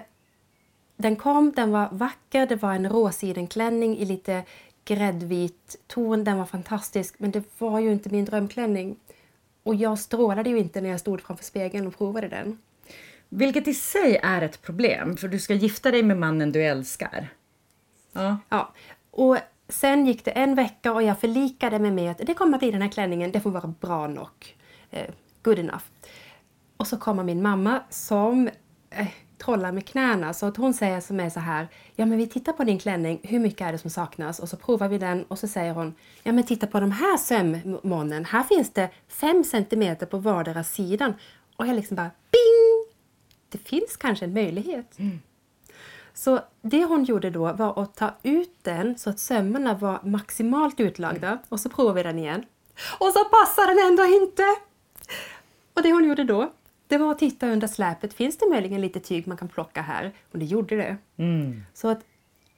den 0.97 1.15
kom, 1.15 1.51
den 1.55 1.71
var 1.71 1.89
vacker, 1.91 2.45
det 2.45 2.55
var 2.55 2.73
en 2.73 2.89
råsidenklänning 2.89 3.97
i 3.97 4.05
lite 4.05 4.43
gräddvit 4.85 5.75
ton. 5.87 6.23
Den 6.23 6.37
var 6.37 6.45
fantastisk, 6.45 7.15
men 7.17 7.31
det 7.31 7.43
var 7.57 7.79
ju 7.79 7.91
inte 7.91 8.09
min 8.09 8.25
drömklänning. 8.25 8.95
Och 9.63 9.75
jag 9.75 9.99
strålade 9.99 10.49
ju 10.49 10.57
inte 10.59 10.81
när 10.81 10.89
jag 10.89 10.99
stod 10.99 11.21
framför 11.21 11.43
spegeln 11.43 11.87
och 11.87 11.97
provade 11.97 12.27
den. 12.27 12.57
Vilket 13.35 13.67
i 13.67 13.73
sig 13.73 14.19
är 14.23 14.41
ett 14.41 14.61
problem 14.61 15.17
för 15.17 15.27
du 15.27 15.39
ska 15.39 15.53
gifta 15.53 15.91
dig 15.91 16.03
med 16.03 16.17
mannen 16.17 16.51
du 16.51 16.63
älskar. 16.63 17.27
Ja. 18.11 18.37
Ja, 18.49 18.73
och 19.11 19.37
sen 19.69 20.05
gick 20.05 20.25
det 20.25 20.31
en 20.31 20.55
vecka 20.55 20.93
och 20.93 21.03
jag 21.03 21.19
förlikade 21.19 21.79
mig 21.79 21.91
med 21.91 22.11
att 22.11 22.17
det 22.17 22.33
kommer 22.33 22.53
att 22.53 22.59
bli 22.59 22.71
den 22.71 22.81
här 22.81 22.89
klänningen, 22.89 23.31
det 23.31 23.39
får 23.39 23.51
vara 23.51 23.73
bra 23.79 24.07
nog. 24.07 24.57
Eh, 24.91 25.09
good 25.43 25.59
enough. 25.59 25.83
Och 26.77 26.87
så 26.87 26.97
kommer 26.97 27.23
min 27.23 27.41
mamma 27.41 27.83
som 27.89 28.49
eh, 28.89 29.07
trollar 29.37 29.71
med 29.71 29.85
knäna 29.87 30.33
så 30.33 30.45
att 30.45 30.57
hon 30.57 30.73
säger 30.73 30.99
som 30.99 31.19
är 31.19 31.29
så 31.29 31.39
här, 31.39 31.67
ja 31.95 32.05
men 32.05 32.17
vi 32.17 32.27
tittar 32.27 32.53
på 32.53 32.63
din 32.63 32.79
klänning, 32.79 33.19
hur 33.23 33.39
mycket 33.39 33.67
är 33.67 33.71
det 33.71 33.77
som 33.77 33.89
saknas? 33.89 34.39
Och 34.39 34.49
så 34.49 34.57
provar 34.57 34.87
vi 34.87 34.97
den 34.97 35.23
och 35.23 35.39
så 35.39 35.47
säger 35.47 35.73
hon, 35.73 35.95
ja 36.23 36.31
men 36.31 36.43
titta 36.43 36.67
på 36.67 36.79
de 36.79 36.91
här 36.91 37.17
sömmånen, 37.17 38.25
här 38.25 38.43
finns 38.43 38.73
det 38.73 38.89
fem 39.07 39.43
centimeter 39.43 40.05
på 40.05 40.17
vardera 40.17 40.63
sidan. 40.63 41.13
Och 41.55 41.67
jag 41.67 41.75
liksom 41.75 41.95
bara, 41.95 42.11
bing! 42.31 42.52
Det 43.53 43.57
finns 43.57 43.97
kanske 43.97 44.25
en 44.25 44.33
möjlighet. 44.33 44.97
Så 46.13 46.39
det 46.61 46.85
hon 46.85 47.03
gjorde 47.03 47.29
då 47.29 47.53
var 47.53 47.83
att 47.83 47.95
ta 47.95 48.11
ut 48.23 48.57
den 48.61 48.97
så 48.97 49.09
att 49.09 49.19
sömmarna 49.19 49.73
var 49.73 49.99
maximalt 50.03 50.79
utlagda 50.79 51.37
och 51.49 51.59
så 51.59 51.69
provade 51.69 51.95
vi 51.95 52.03
den 52.03 52.19
igen. 52.19 52.45
Och 52.99 53.07
så 53.13 53.25
passade 53.25 53.73
den 53.73 53.87
ändå 53.87 54.03
inte! 54.03 54.43
Och 55.73 55.83
det 55.83 55.91
hon 55.91 56.07
gjorde 56.07 56.23
då, 56.23 56.51
det 56.87 56.97
var 56.97 57.11
att 57.11 57.19
titta 57.19 57.47
under 57.47 57.67
släpet. 57.67 58.13
Finns 58.13 58.37
det 58.37 58.49
möjligen 58.49 58.81
lite 58.81 58.99
tyg 58.99 59.27
man 59.27 59.37
kan 59.37 59.47
plocka 59.47 59.81
här? 59.81 60.11
Och 60.31 60.39
det 60.39 60.45
gjorde 60.45 60.75
det. 60.75 60.97
Så 61.73 61.87
att 61.87 62.01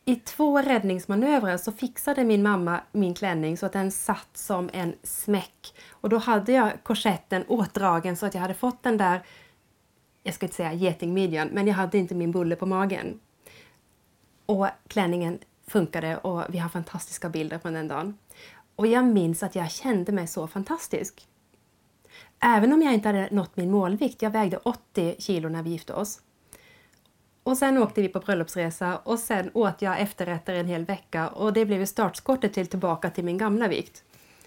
i 0.05 0.15
två 0.15 0.61
räddningsmanövrer 0.61 1.57
så 1.57 1.71
fixade 1.71 2.23
min 2.23 2.43
mamma 2.43 2.79
min 2.91 3.13
klänning 3.13 3.57
så 3.57 3.65
att 3.65 3.73
den 3.73 3.91
satt 3.91 4.29
som 4.33 4.69
en 4.73 4.95
smäck. 5.03 5.73
Och 5.91 6.09
då 6.09 6.17
hade 6.17 6.51
jag 6.51 6.83
korsetten 6.83 7.43
åtdragen 7.47 8.17
så 8.17 8.25
att 8.25 8.33
jag 8.33 8.41
hade 8.41 8.53
fått 8.53 8.83
den 8.83 8.97
där, 8.97 9.21
jag 10.25 10.33
ska 10.33 10.45
inte 10.45 10.55
säga 10.55 10.73
getingmidjan, 10.73 11.47
men 11.47 11.67
jag 11.67 11.73
hade 11.73 11.97
inte 11.97 12.15
min 12.15 12.31
bulle 12.31 12.55
på 12.55 12.65
magen. 12.65 13.19
Och 14.45 14.67
klänningen 14.87 15.39
funkade 15.67 16.17
och 16.17 16.43
vi 16.49 16.57
har 16.57 16.69
fantastiska 16.69 17.29
bilder 17.29 17.59
från 17.59 17.73
den 17.73 17.87
dagen. 17.87 18.17
Och 18.75 18.87
jag 18.87 19.05
minns 19.05 19.43
att 19.43 19.55
jag 19.55 19.71
kände 19.71 20.11
mig 20.11 20.27
så 20.27 20.47
fantastisk. 20.47 21.27
Även 22.39 22.73
om 22.73 22.81
jag 22.81 22.93
inte 22.93 23.09
hade 23.09 23.29
nått 23.31 23.57
min 23.57 23.71
målvikt, 23.71 24.21
jag 24.21 24.31
vägde 24.31 24.57
80 24.57 25.15
kilo 25.19 25.49
när 25.49 25.63
vi 25.63 25.69
gifte 25.69 25.93
oss. 25.93 26.21
Och 27.43 27.57
sen 27.57 27.77
åkte 27.77 28.01
vi 28.01 28.07
på 28.07 28.19
bröllopsresa 28.19 28.97
och 28.97 29.19
sen 29.19 29.51
åt 29.53 29.81
jag 29.81 29.99
efterrätter 29.99 30.53
en 30.53 30.67
hel 30.67 30.85
vecka 30.85 31.27
och 31.27 31.53
det 31.53 31.65
blev 31.65 31.85
startskottet 31.85 32.53
till 32.53 32.67
tillbaka 32.67 33.09
till 33.09 33.25
min 33.25 33.37
gamla 33.37 33.67
vikt. 33.67 34.03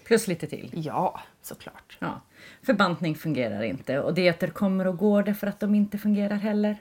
Plus 0.09 0.27
lite 0.27 0.47
till. 0.47 0.71
Ja, 0.73 1.19
såklart. 1.41 1.97
Ja. 1.99 2.21
För 2.65 2.73
bantning 2.73 3.15
fungerar 3.15 3.61
inte 3.63 3.99
och 3.99 4.13
dieter 4.13 4.47
kommer 4.47 4.87
och 4.87 4.97
går 4.97 5.23
därför 5.23 5.47
att 5.47 5.59
de 5.59 5.75
inte 5.75 5.97
fungerar 5.97 6.35
heller. 6.35 6.77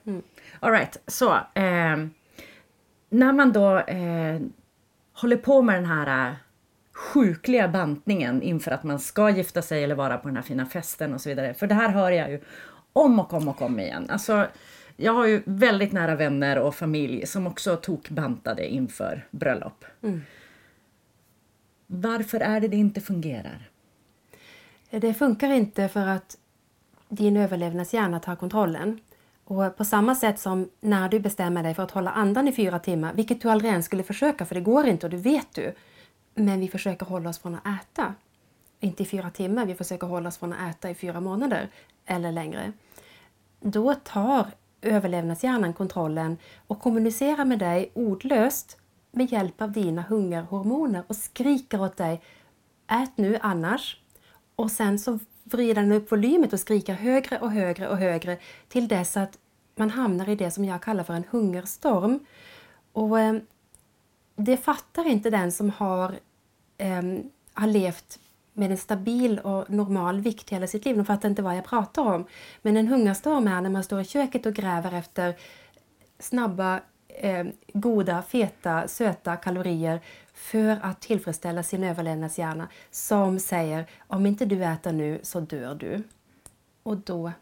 All 0.60 0.72
right, 0.72 1.00
så 1.06 1.34
eh, 1.34 1.96
när 3.10 3.32
man 3.32 3.52
då 3.52 3.78
eh, 3.78 4.40
håller 5.12 5.36
på 5.36 5.62
med 5.62 5.74
den 5.74 5.86
här 5.86 6.30
eh, 6.30 6.34
sjukliga 6.92 7.68
bantningen 7.68 8.42
inför 8.42 8.70
att 8.70 8.82
man 8.82 8.98
ska 8.98 9.30
gifta 9.30 9.62
sig 9.62 9.84
eller 9.84 9.94
vara 9.94 10.18
på 10.18 10.28
den 10.28 10.36
här 10.36 10.44
fina 10.44 10.66
festen 10.66 11.14
och 11.14 11.20
så 11.20 11.28
vidare. 11.28 11.54
För 11.54 11.66
det 11.66 11.74
här 11.74 11.88
hör 11.88 12.10
jag 12.10 12.30
ju 12.30 12.40
om 12.92 13.20
och 13.20 13.32
om 13.32 13.48
och 13.48 13.62
om 13.62 13.80
igen. 13.80 14.06
Alltså, 14.10 14.46
jag 14.96 15.12
har 15.12 15.26
ju 15.26 15.42
väldigt 15.44 15.92
nära 15.92 16.16
vänner 16.16 16.58
och 16.58 16.74
familj 16.74 17.26
som 17.26 17.46
också 17.46 17.76
tokbantade 17.76 18.68
inför 18.68 19.26
bröllop. 19.30 19.84
Varför 21.90 22.40
är 22.40 22.60
det 22.60 22.68
det 22.68 22.76
inte 22.76 23.00
fungerar? 23.00 23.70
Det 24.90 25.14
funkar 25.14 25.50
inte 25.50 25.88
för 25.88 26.06
att 26.06 26.38
din 27.08 27.36
överlevnadshjärna 27.36 28.20
tar 28.20 28.36
kontrollen. 28.36 29.00
Och 29.44 29.76
på 29.76 29.84
samma 29.84 30.14
sätt 30.14 30.40
som 30.40 30.68
när 30.80 31.08
du 31.08 31.20
bestämmer 31.20 31.62
dig 31.62 31.74
för 31.74 31.82
att 31.82 31.90
hålla 31.90 32.10
andan 32.10 32.48
i 32.48 32.52
fyra 32.52 32.78
timmar, 32.78 33.12
vilket 33.12 33.40
du 33.40 33.50
aldrig 33.50 33.70
ens 33.70 33.86
skulle 33.86 34.02
försöka 34.02 34.46
för 34.46 34.54
det 34.54 34.60
går 34.60 34.86
inte 34.86 35.06
och 35.06 35.10
det 35.10 35.16
vet 35.16 35.54
du. 35.54 35.74
Men 36.34 36.60
vi 36.60 36.68
försöker 36.68 37.06
hålla 37.06 37.30
oss 37.30 37.38
från 37.38 37.54
att 37.54 37.66
äta. 37.66 38.14
Inte 38.80 39.02
i 39.02 39.06
fyra 39.06 39.30
timmar, 39.30 39.66
vi 39.66 39.74
försöker 39.74 40.06
hålla 40.06 40.28
oss 40.28 40.38
från 40.38 40.52
att 40.52 40.76
äta 40.76 40.90
i 40.90 40.94
fyra 40.94 41.20
månader 41.20 41.68
eller 42.06 42.32
längre. 42.32 42.72
Då 43.60 43.94
tar 43.94 44.46
överlevnadshjärnan 44.82 45.72
kontrollen 45.72 46.36
och 46.66 46.80
kommunicerar 46.80 47.44
med 47.44 47.58
dig 47.58 47.90
ordlöst 47.94 48.77
med 49.10 49.32
hjälp 49.32 49.62
av 49.62 49.72
dina 49.72 50.02
hungerhormoner 50.02 51.02
och 51.06 51.16
skriker 51.16 51.82
åt 51.82 51.96
dig 51.96 52.22
Ät 52.90 53.16
nu 53.16 53.38
annars. 53.42 54.00
Och 54.56 54.70
sen 54.70 54.98
så 54.98 55.18
vrider 55.44 55.74
den 55.74 55.92
upp 55.92 56.12
volymet 56.12 56.52
och 56.52 56.60
skriker 56.60 56.94
högre 56.94 57.38
och 57.38 57.50
högre 57.52 57.88
och 57.88 57.96
högre 57.96 58.38
till 58.68 58.88
dess 58.88 59.16
att 59.16 59.38
man 59.76 59.90
hamnar 59.90 60.28
i 60.28 60.34
det 60.34 60.50
som 60.50 60.64
jag 60.64 60.82
kallar 60.82 61.04
för 61.04 61.14
en 61.14 61.24
hungerstorm. 61.30 62.26
Och 62.92 63.20
eh, 63.20 63.36
det 64.36 64.56
fattar 64.56 65.06
inte 65.06 65.30
den 65.30 65.52
som 65.52 65.70
har, 65.70 66.18
eh, 66.78 67.02
har 67.52 67.66
levt 67.66 68.18
med 68.52 68.70
en 68.70 68.78
stabil 68.78 69.38
och 69.38 69.70
normal 69.70 70.20
vikt 70.20 70.50
hela 70.50 70.66
sitt 70.66 70.84
liv. 70.84 70.96
De 70.96 71.04
fattar 71.04 71.28
inte 71.28 71.42
vad 71.42 71.56
jag 71.56 71.64
pratar 71.64 72.02
om. 72.02 72.26
Men 72.62 72.76
en 72.76 72.88
hungerstorm 72.88 73.48
är 73.48 73.60
när 73.60 73.70
man 73.70 73.84
står 73.84 74.00
i 74.00 74.04
köket 74.04 74.46
och 74.46 74.54
gräver 74.54 74.92
efter 74.92 75.34
snabba, 76.18 76.80
eh, 77.20 77.46
goda, 77.72 78.22
feta, 78.22 78.88
söta 78.88 79.36
kalorier 79.36 80.00
för 80.34 80.78
att 80.82 81.00
tillfredsställa 81.00 81.62
sin 81.62 81.84
överlevnadshjärna 81.84 82.68
som 82.90 83.38
säger 83.38 83.86
om 84.06 84.26
inte 84.26 84.44
du 84.44 84.64
äter 84.64 84.92
nu 84.92 85.20
så 85.22 85.40
dör 85.40 85.74
du. 85.74 86.02
Och 86.82 86.96
då 86.96 87.32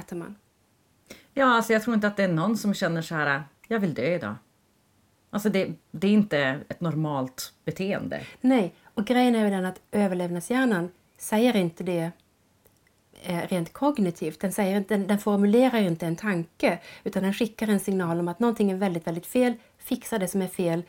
äter 0.00 0.16
man. 0.16 0.34
Ja, 1.34 1.56
alltså 1.56 1.72
jag 1.72 1.82
tror 1.82 1.94
inte 1.94 2.06
att 2.06 2.16
det 2.16 2.24
är 2.24 2.28
någon 2.28 2.56
som 2.56 2.74
känner 2.74 3.02
så 3.02 3.14
här, 3.14 3.42
jag 3.68 3.78
vill 3.78 3.94
dö 3.94 4.14
idag. 4.14 4.34
Alltså 5.30 5.48
det, 5.48 5.72
det 5.90 6.06
är 6.06 6.12
inte 6.12 6.60
ett 6.68 6.80
normalt 6.80 7.52
beteende. 7.64 8.20
Nej, 8.40 8.74
och 8.94 9.04
grejen 9.04 9.34
är 9.34 9.44
ju 9.44 9.50
den 9.50 9.64
att 9.64 9.80
överlevnadshjärnan 9.92 10.90
säger 11.18 11.56
inte 11.56 11.84
det 11.84 12.10
rent 13.26 13.72
kognitivt. 13.72 14.40
Den, 14.40 14.52
säger, 14.52 14.84
den, 14.88 15.06
den 15.06 15.18
formulerar 15.18 15.78
ju 15.78 15.86
inte 15.86 16.06
en 16.06 16.16
tanke 16.16 16.78
utan 17.04 17.22
den 17.22 17.34
skickar 17.34 17.68
en 17.68 17.80
signal 17.80 18.20
om 18.20 18.28
att 18.28 18.38
någonting 18.38 18.70
är 18.70 18.76
väldigt, 18.76 19.06
väldigt 19.06 19.26
fel. 19.26 19.54
Fixa 19.78 20.18
det 20.18 20.28
som 20.28 20.42
är 20.42 20.48
fel. 20.48 20.82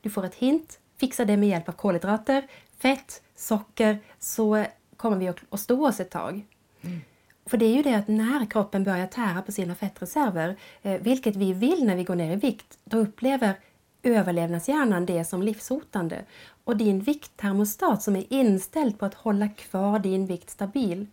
Du 0.00 0.10
får 0.10 0.24
ett 0.24 0.34
hint. 0.34 0.78
Fixa 0.96 1.24
det 1.24 1.36
med 1.36 1.48
hjälp 1.48 1.68
av 1.68 1.72
kolhydrater, 1.72 2.46
fett, 2.78 3.22
socker 3.36 3.98
så 4.18 4.64
kommer 4.96 5.16
vi 5.16 5.28
att, 5.28 5.60
stå 5.60 5.88
oss 5.88 6.00
ett 6.00 6.10
tag. 6.10 6.46
För 7.46 7.56
det 7.56 7.64
är 7.64 7.76
ju 7.76 7.82
det 7.82 7.94
att 7.94 8.08
när 8.08 8.50
kroppen 8.50 8.84
börjar 8.84 9.06
tära 9.06 9.42
på 9.42 9.52
sina 9.52 9.74
fettreserver, 9.74 10.56
eh, 10.82 11.00
vilket 11.00 11.36
vi 11.36 11.52
vill 11.52 11.84
när 11.84 11.96
vi 11.96 12.04
går 12.04 12.14
ner 12.14 12.32
i 12.32 12.36
vikt, 12.36 12.78
då 12.84 12.98
upplever 12.98 13.54
överlevnadshjärnan 14.02 15.06
det 15.06 15.24
som 15.24 15.42
livshotande. 15.42 16.24
Och 16.64 16.76
din 16.76 17.00
vikttermostat 17.00 18.02
som 18.02 18.16
är 18.16 18.32
inställd 18.32 18.98
på 18.98 19.06
att 19.06 19.14
hålla 19.14 19.48
kvar 19.48 19.98
din 19.98 20.26
vikt 20.26 20.50
stabil, 20.50 21.06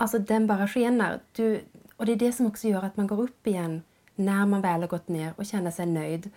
alltså 0.00 0.18
den 0.18 0.46
bara 0.46 0.68
skenar. 0.68 1.20
Du, 1.32 1.60
och 1.96 2.06
det 2.06 2.12
är 2.12 2.16
det 2.16 2.32
som 2.32 2.46
också 2.46 2.68
gör 2.68 2.82
att 2.82 2.96
man 2.96 3.06
går 3.06 3.20
upp 3.20 3.46
igen 3.46 3.82
när 4.14 4.46
man 4.46 4.60
väl 4.60 4.80
har 4.80 4.88
gått 4.88 5.08
ner 5.08 5.34
och 5.36 5.46
känner 5.46 5.70
sig 5.70 5.86
nöjd. 5.86 6.30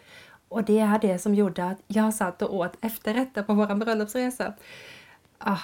Och 0.47 0.63
det 0.63 0.79
är 0.79 0.99
det 0.99 1.19
som 1.19 1.35
gjorde 1.35 1.65
att 1.65 1.77
jag 1.87 2.13
satt 2.13 2.41
och 2.41 2.55
åt 2.55 2.77
efterrätter 2.81 3.43
på 3.43 3.53
vår 3.53 3.75
bröllopsresa. 3.75 4.53
Ah, 5.37 5.59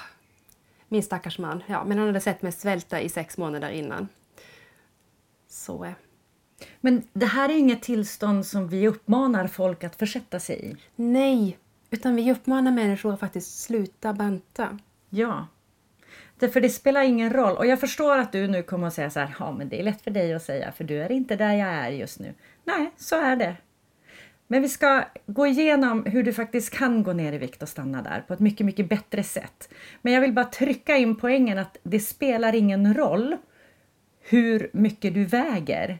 min 0.88 1.02
stackars 1.02 1.38
man. 1.38 1.62
Ja, 1.66 1.84
men 1.84 1.98
han 1.98 2.06
hade 2.06 2.20
sett 2.20 2.42
mig 2.42 2.52
svälta 2.52 3.00
i 3.00 3.08
sex 3.08 3.38
månader 3.38 3.70
innan. 3.70 4.08
Så... 5.48 5.84
eh, 5.84 5.92
Men 6.80 7.02
det 7.12 7.26
här 7.26 7.48
är 7.48 7.56
inget 7.58 7.82
tillstånd 7.82 8.46
som 8.46 8.68
vi 8.68 8.88
uppmanar 8.88 9.46
folk 9.46 9.84
att 9.84 9.96
försätta 9.96 10.40
sig 10.40 10.70
i. 10.70 10.76
Nej, 10.96 11.58
utan 11.90 12.16
vi 12.16 12.32
uppmanar 12.32 12.72
människor 12.72 13.14
att 13.14 13.20
faktiskt 13.20 13.60
sluta 13.60 14.12
banta. 14.12 14.78
Ja. 15.10 15.46
För 16.48 16.60
det 16.60 16.70
spelar 16.70 17.02
ingen 17.02 17.32
roll. 17.32 17.56
Och 17.56 17.66
jag 17.66 17.80
förstår 17.80 18.18
att 18.18 18.32
du 18.32 18.48
nu 18.48 18.62
kommer 18.62 18.86
att 18.86 18.94
säga 18.94 19.10
så 19.10 19.20
här, 19.20 19.34
ja 19.38 19.52
men 19.52 19.68
det 19.68 19.80
är 19.80 19.82
lätt 19.82 20.02
för 20.02 20.10
dig 20.10 20.34
att 20.34 20.42
säga 20.42 20.72
för 20.72 20.84
du 20.84 21.02
är 21.02 21.12
inte 21.12 21.36
där 21.36 21.54
jag 21.54 21.68
är 21.68 21.90
just 21.90 22.20
nu. 22.20 22.34
Nej, 22.64 22.90
så 22.96 23.20
är 23.20 23.36
det. 23.36 23.56
Men 24.46 24.62
vi 24.62 24.68
ska 24.68 25.04
gå 25.26 25.46
igenom 25.46 26.04
hur 26.04 26.22
du 26.22 26.32
faktiskt 26.32 26.70
kan 26.70 27.02
gå 27.02 27.12
ner 27.12 27.32
i 27.32 27.38
vikt 27.38 27.62
och 27.62 27.68
stanna 27.68 28.02
där 28.02 28.24
på 28.26 28.34
ett 28.34 28.40
mycket, 28.40 28.66
mycket 28.66 28.88
bättre 28.88 29.22
sätt. 29.22 29.68
Men 30.02 30.12
jag 30.12 30.20
vill 30.20 30.32
bara 30.32 30.44
trycka 30.44 30.96
in 30.96 31.16
poängen 31.16 31.58
att 31.58 31.76
det 31.82 32.00
spelar 32.00 32.54
ingen 32.54 32.94
roll 32.94 33.36
hur 34.20 34.70
mycket 34.72 35.14
du 35.14 35.24
väger. 35.24 35.98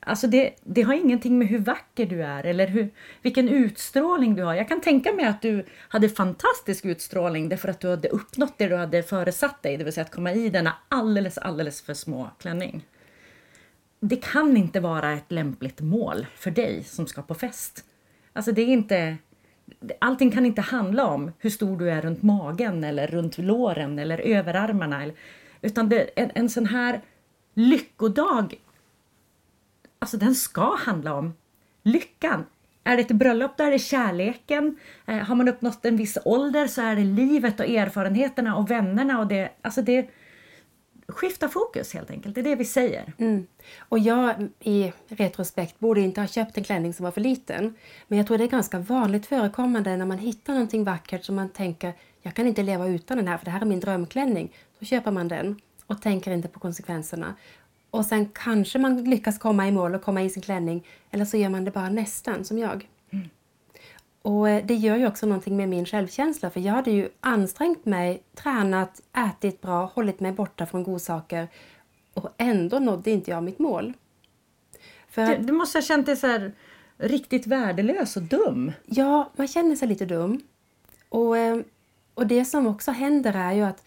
Alltså 0.00 0.26
det, 0.26 0.54
det 0.62 0.82
har 0.82 0.94
ingenting 0.94 1.38
med 1.38 1.48
hur 1.48 1.58
vacker 1.58 2.06
du 2.06 2.22
är 2.22 2.46
eller 2.46 2.66
hur, 2.66 2.90
vilken 3.22 3.48
utstrålning 3.48 4.34
du 4.34 4.42
har. 4.42 4.54
Jag 4.54 4.68
kan 4.68 4.80
tänka 4.80 5.12
mig 5.12 5.24
att 5.24 5.42
du 5.42 5.64
hade 5.88 6.08
fantastisk 6.08 6.84
utstrålning 6.84 7.48
därför 7.48 7.68
att 7.68 7.80
du 7.80 7.90
hade 7.90 8.08
uppnått 8.08 8.58
det 8.58 8.68
du 8.68 8.76
hade 8.76 9.02
föresatt 9.02 9.62
dig, 9.62 9.76
det 9.76 9.84
vill 9.84 9.92
säga 9.92 10.04
att 10.04 10.14
komma 10.14 10.32
i 10.32 10.48
denna 10.48 10.74
alldeles, 10.88 11.38
alldeles 11.38 11.82
för 11.82 11.94
små 11.94 12.30
klänning. 12.38 12.86
Det 14.00 14.16
kan 14.16 14.56
inte 14.56 14.80
vara 14.80 15.12
ett 15.12 15.32
lämpligt 15.32 15.80
mål 15.80 16.26
för 16.36 16.50
dig 16.50 16.84
som 16.84 17.06
ska 17.06 17.22
på 17.22 17.34
fest. 17.34 17.84
Alltså 18.32 18.52
det 18.52 18.62
är 18.62 18.68
inte... 18.68 19.16
Allting 19.98 20.30
kan 20.30 20.46
inte 20.46 20.60
handla 20.60 21.06
om 21.06 21.32
hur 21.38 21.50
stor 21.50 21.78
du 21.78 21.90
är 21.90 22.02
runt 22.02 22.22
magen 22.22 22.84
eller 22.84 23.06
runt 23.06 23.38
låren 23.38 23.98
eller 23.98 24.18
överarmarna. 24.18 25.10
Utan 25.62 25.88
det, 25.88 26.10
en, 26.16 26.30
en 26.34 26.48
sån 26.48 26.66
här 26.66 27.00
lyckodag 27.54 28.54
Alltså 30.02 30.16
den 30.16 30.34
ska 30.34 30.76
handla 30.76 31.14
om 31.14 31.34
lyckan. 31.82 32.46
Är 32.84 32.96
det 32.96 33.02
ett 33.02 33.10
bröllop 33.10 33.56
då 33.56 33.64
är 33.64 33.70
det 33.70 33.78
kärleken. 33.78 34.76
Eh, 35.06 35.16
har 35.16 35.34
man 35.34 35.48
uppnått 35.48 35.84
en 35.84 35.96
viss 35.96 36.18
ålder 36.24 36.66
så 36.66 36.82
är 36.82 36.96
det 36.96 37.04
livet 37.04 37.60
och 37.60 37.66
erfarenheterna 37.66 38.56
och 38.56 38.70
vännerna 38.70 39.18
och 39.20 39.26
det, 39.26 39.50
alltså 39.62 39.82
det 39.82 40.10
skifta 41.08 41.48
fokus 41.48 41.94
helt 41.94 42.10
enkelt. 42.10 42.34
Det 42.34 42.40
är 42.40 42.44
det 42.44 42.54
vi 42.54 42.64
säger. 42.64 43.12
Mm. 43.18 43.46
Och 43.78 43.98
jag 43.98 44.48
i 44.60 44.92
retrospekt 45.08 45.78
borde 45.78 46.00
inte 46.00 46.20
ha 46.20 46.28
köpt 46.28 46.58
en 46.58 46.64
klänning 46.64 46.94
som 46.94 47.04
var 47.04 47.10
för 47.10 47.20
liten. 47.20 47.74
Men 48.08 48.18
jag 48.18 48.26
tror 48.26 48.38
det 48.38 48.44
är 48.44 48.48
ganska 48.48 48.78
vanligt 48.78 49.26
förekommande 49.26 49.96
när 49.96 50.06
man 50.06 50.18
hittar 50.18 50.52
någonting 50.52 50.84
vackert 50.84 51.24
som 51.24 51.36
man 51.36 51.48
tänker 51.48 51.94
jag 52.22 52.34
kan 52.34 52.46
inte 52.46 52.62
leva 52.62 52.88
utan 52.88 53.16
den 53.16 53.28
här 53.28 53.38
för 53.38 53.44
det 53.44 53.50
här 53.50 53.60
är 53.60 53.64
min 53.64 53.80
drömklänning. 53.80 54.52
Då 54.78 54.86
köper 54.86 55.10
man 55.10 55.28
den 55.28 55.60
och 55.86 56.02
tänker 56.02 56.30
inte 56.30 56.48
på 56.48 56.60
konsekvenserna. 56.60 57.34
Och 57.90 58.06
sen 58.06 58.28
kanske 58.28 58.78
man 58.78 59.04
lyckas 59.04 59.38
komma 59.38 59.68
i 59.68 59.72
mål 59.72 59.94
och 59.94 60.02
komma 60.02 60.22
i 60.22 60.30
sin 60.30 60.42
klänning 60.42 60.86
eller 61.10 61.24
så 61.24 61.36
gör 61.36 61.48
man 61.48 61.64
det 61.64 61.70
bara 61.70 61.88
nästan 61.88 62.44
som 62.44 62.58
jag. 62.58 62.88
Och 64.22 64.48
eh, 64.48 64.66
det 64.66 64.74
gör 64.74 64.96
ju 64.96 65.06
också 65.06 65.26
någonting 65.26 65.56
med 65.56 65.68
min 65.68 65.86
självkänsla 65.86 66.50
för 66.50 66.60
jag 66.60 66.72
hade 66.72 66.90
ju 66.90 67.08
ansträngt 67.20 67.84
mig, 67.84 68.22
tränat, 68.34 69.00
ätit 69.16 69.60
bra, 69.60 69.84
hållit 69.94 70.20
mig 70.20 70.32
borta 70.32 70.66
från 70.66 70.82
godsaker 70.84 71.48
och 72.14 72.28
ändå 72.36 72.78
nådde 72.78 73.10
inte 73.10 73.30
jag 73.30 73.42
mitt 73.42 73.58
mål. 73.58 73.92
För 75.08 75.26
Du, 75.26 75.44
du 75.44 75.52
måste 75.52 75.78
ha 75.78 75.82
känt 75.82 76.06
dig 76.06 76.16
så 76.16 76.26
här 76.26 76.52
riktigt 76.96 77.46
värdelös 77.46 78.16
och 78.16 78.22
dum. 78.22 78.72
ja, 78.86 79.30
man 79.36 79.48
känner 79.48 79.76
sig 79.76 79.88
lite 79.88 80.06
dum. 80.06 80.40
Och, 81.08 81.38
eh, 81.38 81.60
och 82.14 82.26
det 82.26 82.44
som 82.44 82.66
också 82.66 82.90
händer 82.90 83.32
är 83.32 83.52
ju 83.52 83.62
att 83.62 83.84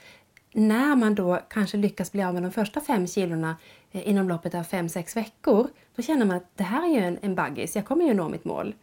när 0.54 0.96
man 0.96 1.16
då 1.16 1.40
kanske 1.50 1.78
lyckas 1.78 2.12
bli 2.12 2.24
av 2.24 2.34
med 2.34 2.44
de 2.44 2.52
första 2.52 2.82
fem 2.82 3.08
kilorna 3.08 3.58
eh, 3.92 4.10
inom 4.10 4.30
loppet 4.30 4.56
av 4.56 4.64
fem, 4.64 4.90
sex 4.90 5.18
veckor, 5.18 5.68
då 5.96 6.02
känner 6.02 6.26
man 6.26 6.38
att 6.38 6.58
det 6.58 6.64
här 6.64 6.84
är 6.84 6.94
ju 6.94 7.00
en, 7.00 7.18
en 7.22 7.36
baggis, 7.36 7.76
jag 7.76 7.86
kommer 7.86 8.06
ju 8.06 8.14
nå 8.14 8.30
mitt 8.30 8.46
mål. 8.46 8.76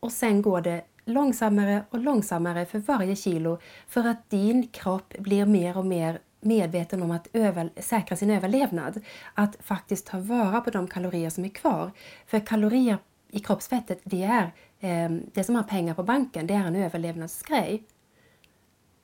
Och 0.00 0.12
sen 0.12 0.42
går 0.42 0.60
det 0.60 0.84
långsammare 1.04 1.84
och 1.90 1.98
långsammare 1.98 2.66
för 2.66 2.78
varje 2.78 3.16
kilo 3.16 3.58
för 3.86 4.08
att 4.08 4.30
din 4.30 4.68
kropp 4.68 5.14
blir 5.18 5.46
mer 5.46 5.76
och 5.78 5.86
mer 5.86 6.18
medveten 6.40 7.02
om 7.02 7.10
att 7.10 7.28
över, 7.32 7.70
säkra 7.76 8.16
sin 8.16 8.30
överlevnad. 8.30 9.00
Att 9.34 9.56
faktiskt 9.60 10.06
ta 10.06 10.18
vara 10.18 10.60
på 10.60 10.70
de 10.70 10.88
kalorier 10.88 11.30
som 11.30 11.44
är 11.44 11.48
kvar. 11.48 11.90
För 12.26 12.40
kalorier 12.40 12.98
i 13.30 13.40
kroppsfettet, 13.40 14.00
det 14.04 14.22
är 14.22 14.52
eh, 14.80 15.10
det 15.32 15.44
som 15.44 15.54
har 15.54 15.62
pengar 15.62 15.94
på 15.94 16.02
banken, 16.02 16.46
det 16.46 16.54
är 16.54 16.64
en 16.64 16.76
överlevnadsgrej. 16.76 17.82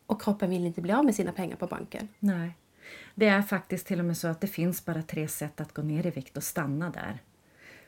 Och 0.09 0.23
kroppen 0.23 0.51
vill 0.51 0.65
inte 0.67 0.81
bli 0.81 0.93
av 0.93 1.05
med 1.05 1.15
sina 1.15 1.33
pengar 1.33 1.57
på 1.57 1.67
banken. 1.67 2.09
Nej. 2.19 2.57
Det 3.15 3.27
är 3.27 3.43
faktiskt 3.43 3.87
till 3.87 3.99
och 3.99 4.05
med 4.05 4.17
så 4.17 4.29
att 4.29 4.41
det 4.41 4.47
finns 4.47 4.85
bara 4.85 5.03
tre 5.03 5.29
sätt 5.29 5.61
att 5.61 5.73
gå 5.75 5.83
ner 5.83 6.07
i 6.07 6.11
vikt 6.11 6.37
och 6.37 6.43
stanna 6.43 6.91
där. 6.91 7.19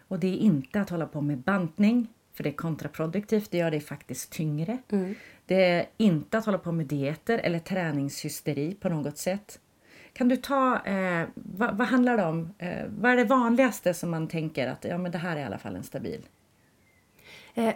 Och 0.09 0.19
det 0.19 0.27
är 0.27 0.37
inte 0.37 0.81
att 0.81 0.91
hålla 0.91 1.07
på 1.07 1.21
med 1.21 1.39
bantning, 1.39 2.09
för 2.33 2.43
det 2.43 2.51
är 2.51 2.55
kontraproduktivt, 2.55 3.51
det 3.51 3.59
gör 3.59 3.71
dig 3.71 3.81
faktiskt 3.81 4.33
tyngre. 4.33 4.79
Det 5.47 5.65
är 5.65 5.87
inte 5.97 6.39
att 6.39 6.47
hålla 6.47 6.59
på 6.59 6.73
med 6.73 6.87
dieter 6.87 7.39
eller 7.39 7.59
träningshysteri 7.59 8.75
på 8.75 8.89
något 8.89 9.19
sätt. 9.19 9.61
Kan 10.13 10.29
du 10.29 10.37
ta, 10.37 10.85
eh, 10.85 11.29
vad, 11.35 11.77
vad 11.77 11.87
handlar 11.87 12.17
det 12.17 12.25
om? 12.25 12.55
Eh, 12.59 12.85
vad 12.89 13.13
är 13.13 13.17
det 13.17 13.25
vanligaste 13.25 13.95
som 13.95 14.11
man 14.11 14.29
tänker 14.29 14.67
att 14.69 14.85
ja, 14.85 14.99
men 14.99 15.13
det 15.13 15.19
här 15.19 15.37
är 15.37 15.41
i 15.41 15.45
alla 15.45 15.59
fall 15.59 15.77
en 15.77 15.83
stabil? 15.83 16.27
Eh, 17.55 17.75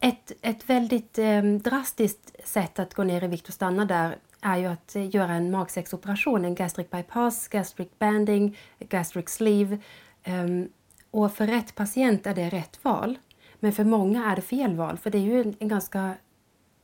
Ett, 0.00 0.32
ett 0.42 0.70
väldigt 0.70 1.18
eh, 1.18 1.42
drastiskt 1.42 2.48
sätt 2.48 2.78
att 2.78 2.94
gå 2.94 3.02
ner 3.04 3.24
i 3.24 3.26
vikt 3.26 3.48
och 3.48 3.54
stanna 3.54 3.84
där 3.84 4.16
är 4.40 4.56
ju 4.58 4.66
att 4.66 4.96
eh, 4.96 5.14
göra 5.14 5.32
en 5.32 5.50
magsäcksoperation, 5.50 6.44
en 6.44 6.54
gastric 6.54 6.90
bypass, 6.90 7.48
gastric 7.48 7.88
banding, 7.98 8.56
gastric 8.78 9.28
sleeve. 9.28 9.78
Ehm, 10.22 10.68
Och 11.10 11.32
för 11.32 11.46
rätt 11.46 11.74
patient 11.74 12.26
är 12.26 12.34
det 12.34 12.48
rätt 12.48 12.84
val. 12.84 13.18
Men 13.60 13.72
för 13.72 13.84
många 13.84 14.30
är 14.32 14.36
det 14.36 14.42
fel 14.42 14.76
val, 14.76 14.98
för 14.98 15.10
det 15.10 15.18
är 15.18 15.22
ju 15.22 15.40
en, 15.40 15.54
en 15.58 15.68
ganska 15.68 16.14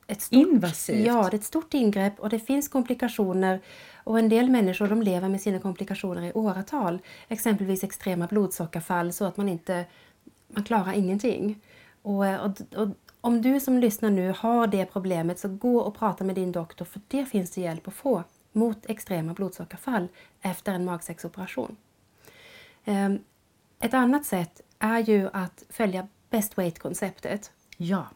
ett 0.06 0.22
stort, 0.22 0.48
Invasivt. 0.48 1.06
Ja, 1.06 1.22
det 1.30 1.36
är 1.36 1.38
ett 1.38 1.44
stort 1.44 1.74
ingrepp 1.74 2.20
och 2.20 2.28
det 2.28 2.38
finns 2.38 2.68
komplikationer. 2.68 3.60
Och 4.04 4.18
en 4.18 4.28
del 4.28 4.50
människor 4.50 4.88
de 4.88 5.02
lever 5.02 5.28
med 5.28 5.40
sina 5.40 5.58
komplikationer 5.58 6.22
i 6.22 6.32
åratal. 6.32 6.98
Exempelvis 7.28 7.84
extrema 7.84 8.26
blodsockerfall 8.26 9.12
så 9.12 9.24
att 9.24 9.36
man 9.36 9.48
inte 9.48 9.84
man 10.48 10.64
klarar 10.64 10.92
ingenting. 10.92 11.60
Och, 12.02 12.24
och, 12.24 12.78
och 12.82 12.88
om 13.26 13.42
du 13.42 13.60
som 13.60 13.78
lyssnar 13.78 14.10
nu 14.10 14.34
har 14.38 14.66
det 14.66 14.86
problemet 14.86 15.38
så 15.38 15.48
gå 15.48 15.78
och 15.78 15.98
prata 15.98 16.24
med 16.24 16.34
din 16.34 16.52
doktor 16.52 16.84
för 16.84 17.00
det 17.08 17.26
finns 17.26 17.50
det 17.50 17.60
hjälp 17.60 17.88
att 17.88 17.94
få 17.94 18.24
mot 18.52 18.90
extrema 18.90 19.34
blodsockerfall 19.34 20.08
efter 20.40 20.72
en 20.72 20.84
magsäcksoperation. 20.84 21.76
Ehm, 22.84 23.18
Ett 23.80 23.94
annat 23.94 24.24
sätt 24.24 24.60
är 24.78 24.98
ju 24.98 25.28
att 25.32 25.64
följa 25.68 26.08
best 26.30 26.58
weight-konceptet. 26.58 27.50
Ja. 27.76 28.06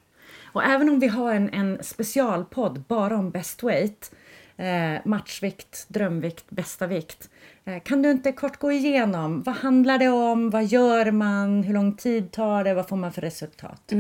Och 0.53 0.65
även 0.65 0.89
om 0.89 0.99
vi 1.01 1.09
har 1.09 1.35
en, 1.35 1.51
en 1.51 1.79
specialpodd 1.83 2.81
bara 2.89 3.17
om 3.17 3.31
best 3.31 3.63
weight, 3.63 4.15
eh, 4.57 5.01
matchvikt, 5.05 5.87
drömvikt, 5.89 6.51
bästa 6.51 6.87
vikt. 6.87 7.31
Eh, 7.65 7.83
kan 7.83 8.03
du 8.03 8.11
inte 8.11 8.33
kort 8.33 8.59
gå 8.59 8.73
igenom 8.73 9.43
vad 9.43 9.55
handlar 9.55 9.99
det 9.99 10.09
om, 10.09 10.51
vad 10.51 10.65
gör 10.65 11.11
man, 11.11 11.63
hur 11.63 11.75
lång 11.75 11.97
tid 11.97 12.33
tar 12.33 12.65
det, 12.65 12.75
vad 12.75 12.89
får 12.89 12.97
man 12.97 13.13
för 13.13 13.21
resultat? 13.21 13.93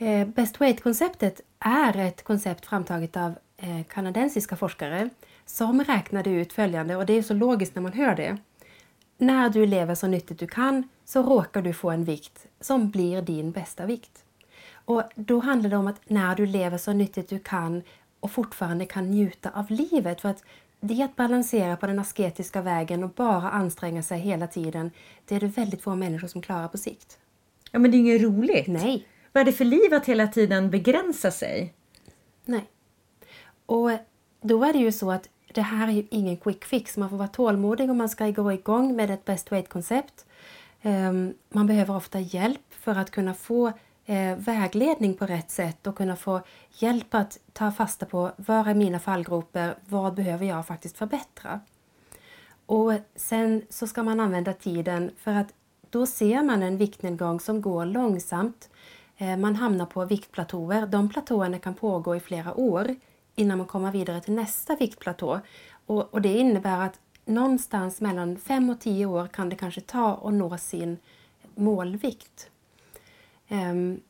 Eh, 0.00 0.26
Best 0.26 0.60
weight-konceptet 0.60 1.40
är 1.58 1.96
ett 1.98 2.24
koncept 2.24 2.66
framtaget 2.66 3.16
av 3.16 3.34
eh, 3.56 3.82
kanadensiska 3.88 4.56
forskare 4.56 5.08
som 5.46 5.84
räknade 5.84 6.30
ut 6.30 6.52
följande, 6.52 6.96
och 6.96 7.06
det 7.06 7.12
är 7.12 7.22
så 7.22 7.34
logiskt 7.34 7.74
när 7.74 7.82
man 7.82 7.92
hör 7.92 8.14
det. 8.14 8.36
När 9.18 9.48
du 9.48 9.66
lever 9.66 9.94
så 9.94 10.06
nyttigt 10.06 10.38
du 10.38 10.46
kan, 10.46 10.88
så 11.04 11.22
råkar 11.22 11.62
du 11.62 11.72
få 11.72 11.90
en 11.90 12.04
vikt 12.04 12.46
som 12.60 12.90
blir 12.90 13.22
din 13.22 13.50
bästa 13.50 13.86
vikt. 13.86 14.24
Och 14.72 15.02
då 15.14 15.40
handlar 15.40 15.70
det 15.70 15.76
om 15.76 15.86
att 15.86 16.10
när 16.10 16.34
du 16.34 16.46
lever 16.46 16.78
så 16.78 16.92
nyttigt 16.92 17.28
du 17.28 17.38
kan 17.38 17.82
och 18.20 18.30
fortfarande 18.30 18.86
kan 18.86 19.10
njuta 19.10 19.50
av 19.50 19.70
livet. 19.70 20.20
För 20.20 20.28
att 20.28 20.44
det 20.80 21.02
att 21.02 21.16
balansera 21.16 21.76
på 21.76 21.86
den 21.86 21.98
asketiska 21.98 22.60
vägen 22.62 23.04
och 23.04 23.10
bara 23.10 23.50
anstränga 23.50 24.02
sig 24.02 24.18
hela 24.18 24.46
tiden, 24.46 24.90
det 25.24 25.34
är 25.34 25.40
det 25.40 25.46
väldigt 25.46 25.82
få 25.82 25.94
människor 25.94 26.28
som 26.28 26.42
klarar 26.42 26.68
på 26.68 26.78
sikt. 26.78 27.18
Ja, 27.70 27.78
men 27.78 27.90
det 27.90 27.96
är 27.96 27.98
inget 27.98 28.22
roligt. 28.22 28.66
Nej. 28.66 29.06
Vad 29.38 29.40
är 29.42 29.52
det 29.52 29.56
för 29.56 29.64
liv 29.64 29.94
att 29.94 30.06
hela 30.06 30.26
tiden 30.26 30.70
begränsa 30.70 31.30
sig? 31.30 31.74
Nej. 32.44 32.64
Och 33.66 33.90
då 34.40 34.64
är 34.64 34.72
det 34.72 34.78
ju 34.78 34.92
så 34.92 35.10
att 35.10 35.28
det 35.54 35.60
här 35.60 35.88
är 35.88 35.92
ju 35.92 36.06
ingen 36.10 36.36
quick 36.36 36.64
fix. 36.64 36.96
Man 36.96 37.10
får 37.10 37.16
vara 37.16 37.28
tålmodig 37.28 37.90
om 37.90 37.98
man 37.98 38.08
ska 38.08 38.30
gå 38.30 38.52
igång 38.52 38.96
med 38.96 39.10
ett 39.10 39.24
best 39.24 39.52
weight-koncept. 39.52 40.26
Ehm, 40.82 41.34
man 41.48 41.66
behöver 41.66 41.96
ofta 41.96 42.20
hjälp 42.20 42.60
för 42.70 42.94
att 42.94 43.10
kunna 43.10 43.34
få 43.34 43.72
eh, 44.06 44.36
vägledning 44.36 45.14
på 45.14 45.26
rätt 45.26 45.50
sätt 45.50 45.86
och 45.86 45.96
kunna 45.96 46.16
få 46.16 46.40
hjälp 46.72 47.14
att 47.14 47.38
ta 47.52 47.72
fasta 47.72 48.06
på 48.06 48.30
var 48.36 48.68
är 48.68 48.74
mina 48.74 48.98
fallgropar, 48.98 49.76
vad 49.86 50.14
behöver 50.14 50.46
jag 50.46 50.66
faktiskt 50.66 50.98
förbättra? 50.98 51.60
Och 52.66 52.92
sen 53.16 53.62
så 53.70 53.86
ska 53.86 54.02
man 54.02 54.20
använda 54.20 54.52
tiden 54.52 55.10
för 55.18 55.32
att 55.32 55.54
då 55.90 56.06
ser 56.06 56.42
man 56.42 56.62
en 56.62 56.76
viktnedgång 56.76 57.40
som 57.40 57.62
går 57.62 57.84
långsamt. 57.84 58.70
Eh, 59.18 59.36
man 59.36 59.56
hamnar 59.56 59.86
på 59.86 60.04
viktplatåer. 60.04 60.86
De 60.86 61.08
platåerna 61.08 61.58
kan 61.58 61.74
pågå 61.74 62.16
i 62.16 62.20
flera 62.20 62.54
år 62.54 62.94
innan 63.34 63.58
man 63.58 63.66
kommer 63.66 63.92
vidare 63.92 64.20
till 64.20 64.34
nästa 64.34 64.76
viktplatå. 64.76 65.40
Och, 65.86 66.14
och 66.14 66.22
det 66.22 66.38
innebär 66.38 66.86
att 66.86 67.00
någonstans 67.24 68.00
mellan 68.00 68.36
5 68.36 68.70
och 68.70 68.80
10 68.80 69.06
år 69.06 69.26
kan 69.26 69.48
det 69.48 69.56
kanske 69.56 69.80
ta 69.80 70.20
att 70.24 70.32
nå 70.32 70.58
sin 70.58 70.98
målvikt. 71.54 72.50
Um, 73.48 74.00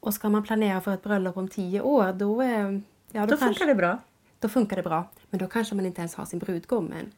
och 0.00 0.14
ska 0.14 0.28
man 0.28 0.42
planera 0.42 0.80
för 0.80 0.94
ett 0.94 1.02
bröllop 1.02 1.36
om 1.36 1.48
10 1.48 1.80
år 1.80 2.12
då, 2.12 2.42
ja, 2.42 2.70
då, 3.12 3.26
då 3.26 3.26
kanske, 3.26 3.46
funkar 3.46 3.66
det 3.66 3.74
bra. 3.74 3.98
Då 4.38 4.48
funkar 4.48 4.76
det 4.76 4.82
bra, 4.82 5.08
men 5.30 5.38
då 5.38 5.46
kanske 5.46 5.74
man 5.74 5.86
inte 5.86 6.00
ens 6.00 6.14
har 6.14 6.24
sin 6.24 6.38
brudgum 6.38 6.92
än. 6.92 7.12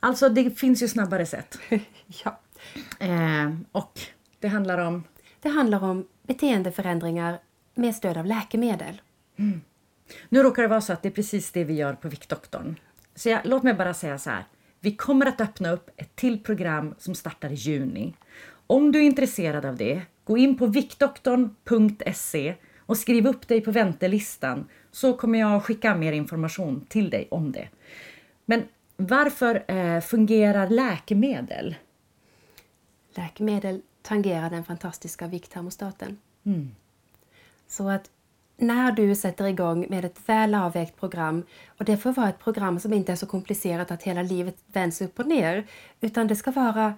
Alltså 0.00 0.28
det 0.28 0.50
finns 0.50 0.82
ju 0.82 0.88
snabbare 0.88 1.26
sätt. 1.26 1.58
ja. 2.24 2.38
Eh, 2.98 3.54
och 3.72 4.00
det 4.40 4.48
handlar 4.48 4.78
om? 4.78 5.04
Det 5.44 5.50
handlar 5.50 5.84
om 5.84 6.06
beteendeförändringar 6.22 7.38
med 7.74 7.94
stöd 7.94 8.16
av 8.16 8.26
läkemedel. 8.26 9.02
Mm. 9.36 9.60
Nu 10.28 10.42
råkar 10.42 10.62
det 10.62 10.68
vara 10.68 10.80
så 10.80 10.92
att 10.92 11.02
det 11.02 11.08
är 11.08 11.12
precis 11.12 11.52
det 11.52 11.64
vi 11.64 11.74
gör 11.74 11.94
på 11.94 12.08
Viktdoktorn. 12.08 12.76
Så 13.14 13.28
jag, 13.28 13.40
låt 13.44 13.62
mig 13.62 13.74
bara 13.74 13.94
säga 13.94 14.18
så 14.18 14.30
här. 14.30 14.44
Vi 14.80 14.96
kommer 14.96 15.26
att 15.26 15.40
öppna 15.40 15.70
upp 15.70 15.90
ett 15.96 16.16
till 16.16 16.42
program 16.42 16.94
som 16.98 17.14
startar 17.14 17.50
i 17.50 17.54
juni. 17.54 18.14
Om 18.66 18.92
du 18.92 18.98
är 18.98 19.02
intresserad 19.02 19.64
av 19.64 19.76
det, 19.76 20.02
gå 20.24 20.38
in 20.38 20.58
på 20.58 20.66
viktdoktorn.se 20.66 22.54
och 22.78 22.98
skriv 22.98 23.26
upp 23.26 23.48
dig 23.48 23.60
på 23.60 23.70
väntelistan 23.70 24.68
så 24.90 25.12
kommer 25.12 25.38
jag 25.38 25.64
skicka 25.64 25.94
mer 25.94 26.12
information 26.12 26.86
till 26.88 27.10
dig 27.10 27.28
om 27.30 27.52
det. 27.52 27.68
Men 28.44 28.62
varför 28.96 29.64
eh, 29.70 30.00
fungerar 30.00 30.68
läkemedel? 30.68 31.74
Läkemedel 33.16 33.82
tangerar 34.04 34.50
den 34.50 34.64
fantastiska 34.64 35.26
vikttermostaten. 35.26 36.18
Mm. 36.44 36.74
Så 37.68 37.88
att 37.88 38.10
när 38.56 38.92
du 38.92 39.14
sätter 39.14 39.44
igång 39.44 39.86
med 39.90 40.04
ett 40.04 40.28
väl 40.28 40.54
avvägt 40.54 41.00
program 41.00 41.42
och 41.66 41.84
det 41.84 41.96
får 41.96 42.12
vara 42.12 42.28
ett 42.28 42.38
program 42.38 42.80
som 42.80 42.92
inte 42.92 43.12
är 43.12 43.16
så 43.16 43.26
komplicerat 43.26 43.90
att 43.90 44.02
hela 44.02 44.22
livet 44.22 44.56
vänds 44.66 45.00
upp 45.00 45.18
och 45.18 45.26
ner 45.26 45.66
utan 46.00 46.26
det 46.26 46.36
ska 46.36 46.50
vara 46.50 46.94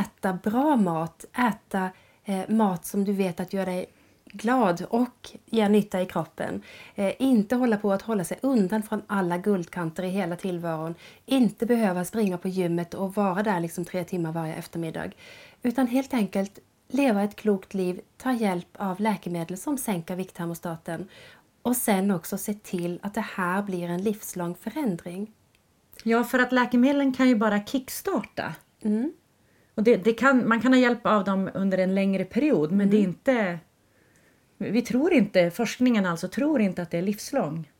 äta 0.00 0.32
bra 0.32 0.76
mat, 0.76 1.24
äta 1.38 1.90
eh, 2.24 2.48
mat 2.48 2.86
som 2.86 3.04
du 3.04 3.12
vet 3.12 3.40
att 3.40 3.52
gör 3.52 3.66
dig 3.66 3.86
glad 4.32 4.84
och 4.88 5.30
ger 5.46 5.68
nytta 5.68 6.02
i 6.02 6.06
kroppen. 6.06 6.62
Eh, 6.94 7.12
inte 7.18 7.56
hålla 7.56 7.76
på 7.76 7.92
att 7.92 8.02
hålla 8.02 8.24
sig 8.24 8.38
undan 8.42 8.82
från 8.82 9.02
alla 9.06 9.38
guldkanter 9.38 10.02
i 10.02 10.08
hela 10.08 10.36
tillvaron. 10.36 10.94
Inte 11.26 11.66
behöva 11.66 12.04
springa 12.04 12.38
på 12.38 12.48
gymmet 12.48 12.94
och 12.94 13.14
vara 13.14 13.42
där 13.42 13.60
liksom 13.60 13.84
tre 13.84 14.04
timmar 14.04 14.32
varje 14.32 14.54
eftermiddag. 14.54 15.10
Utan 15.62 15.86
helt 15.86 16.14
enkelt 16.14 16.58
leva 16.88 17.22
ett 17.22 17.36
klokt 17.36 17.74
liv, 17.74 18.00
ta 18.16 18.32
hjälp 18.32 18.68
av 18.78 19.00
läkemedel 19.00 19.56
som 19.56 19.78
sänker 19.78 20.16
vikttermostaten 20.16 21.08
och 21.62 21.76
sen 21.76 22.10
också 22.10 22.38
se 22.38 22.54
till 22.54 23.00
att 23.02 23.14
det 23.14 23.24
här 23.34 23.62
blir 23.62 23.88
en 23.88 24.02
livslång 24.02 24.54
förändring. 24.54 25.32
Ja, 26.04 26.24
för 26.24 26.38
att 26.38 26.52
läkemedlen 26.52 27.12
kan 27.12 27.28
ju 27.28 27.36
bara 27.36 27.64
kickstarta. 27.64 28.54
Mm. 28.82 29.12
Och 29.74 29.82
det, 29.82 29.96
det, 29.96 30.12
kan, 30.12 30.48
man 30.48 30.60
kan 30.60 30.72
ha 30.72 30.80
hjälp 30.80 31.06
av 31.06 31.24
dem 31.24 31.50
under 31.54 31.78
en 31.78 31.94
längre 31.94 32.24
period 32.24 32.72
men 32.72 32.80
mm. 32.80 32.90
det 32.90 32.96
är 32.96 33.00
mm. 33.00 33.10
inte... 33.10 33.58
Vi 34.60 34.82
tror 34.82 35.12
inte, 35.12 35.50
forskningen 35.50 36.06
alltså 36.06 36.28
tror 36.28 36.60
inte 36.60 36.82
att 36.82 36.90
det 36.90 36.98
är 36.98 37.02
livslång. 37.02 37.70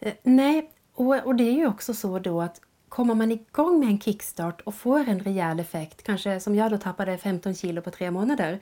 Eh, 0.00 0.12
nej, 0.22 0.70
och, 0.94 1.26
och 1.26 1.34
det 1.34 1.44
är 1.44 1.52
ju 1.52 1.66
också 1.66 1.94
så 1.94 2.18
då 2.18 2.40
att 2.40 2.60
kommer 2.88 3.14
man 3.14 3.32
igång 3.32 3.80
med 3.80 3.88
en 3.88 4.00
kickstart 4.00 4.60
och 4.60 4.74
får 4.74 4.98
en 4.98 5.20
rejäl 5.20 5.60
effekt, 5.60 6.02
kanske 6.02 6.40
som 6.40 6.54
jag 6.54 6.70
då 6.70 6.78
tappade 6.78 7.18
15 7.18 7.54
kilo 7.54 7.82
på 7.82 7.90
tre 7.90 8.10
månader, 8.10 8.60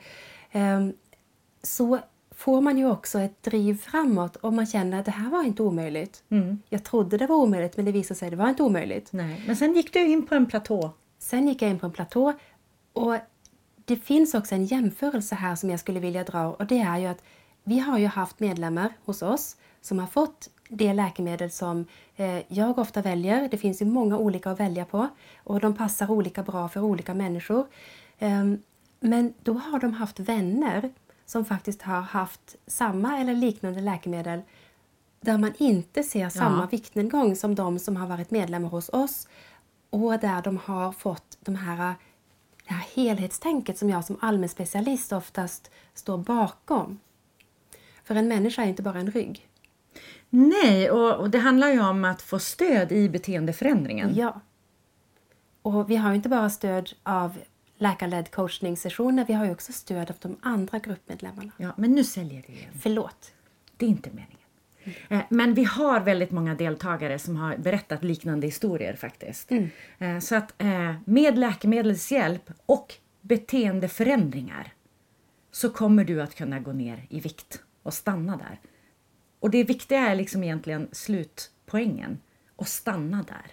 ehm, 0.51 0.93
så 1.63 1.99
får 2.31 2.61
man 2.61 2.77
ju 2.77 2.89
också 2.89 3.19
ett 3.19 3.43
driv 3.43 3.77
framåt 3.77 4.35
och 4.35 4.53
man 4.53 4.65
känner 4.65 4.99
att 4.99 5.05
det 5.05 5.11
här 5.11 5.29
var 5.29 5.43
inte 5.43 5.63
omöjligt. 5.63 6.23
Mm. 6.29 6.61
Jag 6.69 6.83
trodde 6.83 7.17
det 7.17 7.27
var 7.27 7.35
omöjligt 7.35 7.77
men 7.77 7.85
det 7.85 7.91
visade 7.91 8.17
sig 8.17 8.25
att 8.25 8.31
det 8.31 8.37
var 8.37 8.49
inte 8.49 8.63
omöjligt. 8.63 9.09
Nej. 9.11 9.43
Men 9.47 9.55
sen 9.55 9.73
gick 9.73 9.93
du 9.93 10.07
in 10.07 10.27
på 10.27 10.35
en 10.35 10.45
platå. 10.45 10.91
Sen 11.19 11.47
gick 11.47 11.61
jag 11.61 11.71
in 11.71 11.79
på 11.79 11.85
en 11.85 11.91
platå 11.91 12.33
och 12.93 13.15
det 13.85 13.95
finns 13.95 14.33
också 14.33 14.55
en 14.55 14.65
jämförelse 14.65 15.35
här 15.35 15.55
som 15.55 15.69
jag 15.69 15.79
skulle 15.79 15.99
vilja 15.99 16.23
dra 16.23 16.47
och 16.47 16.65
det 16.65 16.79
är 16.79 16.97
ju 16.97 17.05
att 17.05 17.23
vi 17.67 17.79
har 17.79 17.97
ju 17.97 18.07
haft 18.07 18.39
medlemmar 18.39 18.93
hos 19.05 19.21
oss 19.21 19.57
som 19.81 19.99
har 19.99 20.07
fått 20.07 20.49
det 20.69 20.93
läkemedel 20.93 21.51
som 21.51 21.85
eh, 22.15 22.53
jag 22.53 22.79
ofta 22.79 23.01
väljer. 23.01 23.47
Det 23.51 23.57
finns 23.57 23.81
ju 23.81 23.85
många 23.85 24.17
olika 24.17 24.51
att 24.51 24.59
välja 24.59 24.85
på 24.85 25.07
och 25.43 25.59
de 25.59 25.73
passar 25.73 26.11
olika 26.11 26.43
bra 26.43 26.69
för 26.69 26.81
olika 26.81 27.13
människor. 27.13 27.67
Ehm, 28.19 28.61
men 28.99 29.33
då 29.43 29.53
har 29.53 29.79
de 29.79 29.93
haft 29.93 30.19
vänner 30.19 30.89
som 31.25 31.45
faktiskt 31.45 31.81
har 31.81 32.01
haft 32.01 32.55
samma 32.67 33.17
eller 33.17 33.33
liknande 33.33 33.81
läkemedel 33.81 34.41
där 35.21 35.37
man 35.37 35.53
inte 35.57 36.03
ser 36.03 36.29
samma 36.29 36.61
ja. 36.61 36.67
viktnedgång 36.71 37.35
som 37.35 37.55
de 37.55 37.79
som 37.79 37.95
har 37.95 38.07
varit 38.07 38.31
medlemmar 38.31 38.69
hos 38.69 38.89
oss 38.89 39.27
och 39.89 40.19
där 40.19 40.41
de 40.41 40.57
har 40.57 40.91
fått 40.91 41.37
de 41.39 41.55
här, 41.55 41.95
det 42.67 42.73
här 42.73 42.87
helhetstänket 42.95 43.77
som 43.77 43.89
jag 43.89 44.05
som 44.05 44.17
allmän 44.21 44.49
specialist 44.49 45.11
oftast 45.13 45.71
står 45.93 46.17
bakom. 46.17 46.99
För 48.07 48.15
en 48.15 48.27
människa 48.27 48.63
är 48.63 48.67
inte 48.67 48.81
bara 48.81 48.99
en 48.99 49.11
rygg. 49.11 49.47
Nej, 50.29 50.91
och, 50.91 51.15
och, 51.15 51.29
det 51.29 51.37
handlar 51.37 51.69
ju 51.69 51.79
om 51.79 52.05
att 52.05 52.21
få 52.21 52.39
stöd 52.39 52.91
i 52.91 53.09
beteendeförändringen. 53.09 54.15
Ja. 54.15 54.41
Och 55.61 55.91
vi 55.91 55.95
har 55.95 56.13
inte 56.13 56.29
bara 56.29 56.49
stöd 56.49 56.89
av 57.03 57.37
läkarledd 57.77 58.31
coachningssessioner, 58.31 59.25
vi 59.27 59.33
har 59.33 59.45
ju 59.45 59.51
också 59.51 59.73
stöd 59.73 60.09
av 60.09 60.15
de 60.21 60.37
andra 60.41 60.79
gruppmedlemmarna. 60.79 61.51
Ja, 61.57 61.71
men 61.77 61.91
nu 61.91 62.03
säljer 62.03 62.43
du 62.47 62.53
igen. 62.53 62.69
Förlåt. 62.81 63.31
Det 63.77 63.85
är 63.85 63.89
inte 63.89 64.09
meningen. 64.09 64.37
Mm. 65.09 65.23
Men 65.29 65.53
vi 65.53 65.63
har 65.63 65.99
väldigt 65.99 66.31
många 66.31 66.55
deltagare 66.55 67.19
som 67.19 67.35
har 67.35 67.57
berättat 67.57 68.03
liknande 68.03 68.47
historier 68.47 68.95
faktiskt. 68.95 69.51
Mm. 69.51 69.69
Eh, 69.99 70.19
så 70.19 70.35
att 70.35 70.61
eh, 70.61 70.95
med 71.05 71.37
läkemedelshjälp 71.37 72.51
och 72.65 72.93
beteendeförändringar 73.21 74.73
så 75.51 75.69
kommer 75.69 76.05
du 76.05 76.21
att 76.21 76.35
kunna 76.35 76.59
gå 76.59 76.71
ner 76.71 77.05
i 77.09 77.19
vikt 77.19 77.61
och 77.87 77.93
stanna 77.93 78.37
där. 78.37 78.59
Och 79.39 79.49
det 79.49 79.63
viktiga 79.63 79.99
är 79.99 80.15
liksom 80.15 80.43
egentligen 80.43 80.87
slutpoängen, 80.91 82.19
och 82.55 82.67
stanna 82.67 83.25
där. 83.27 83.51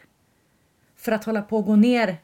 För 0.97 1.13
att 1.13 1.25
hålla 1.25 1.43
på 1.43 1.59
att 1.59 1.67
gå 1.67 1.77
ner 1.77 2.17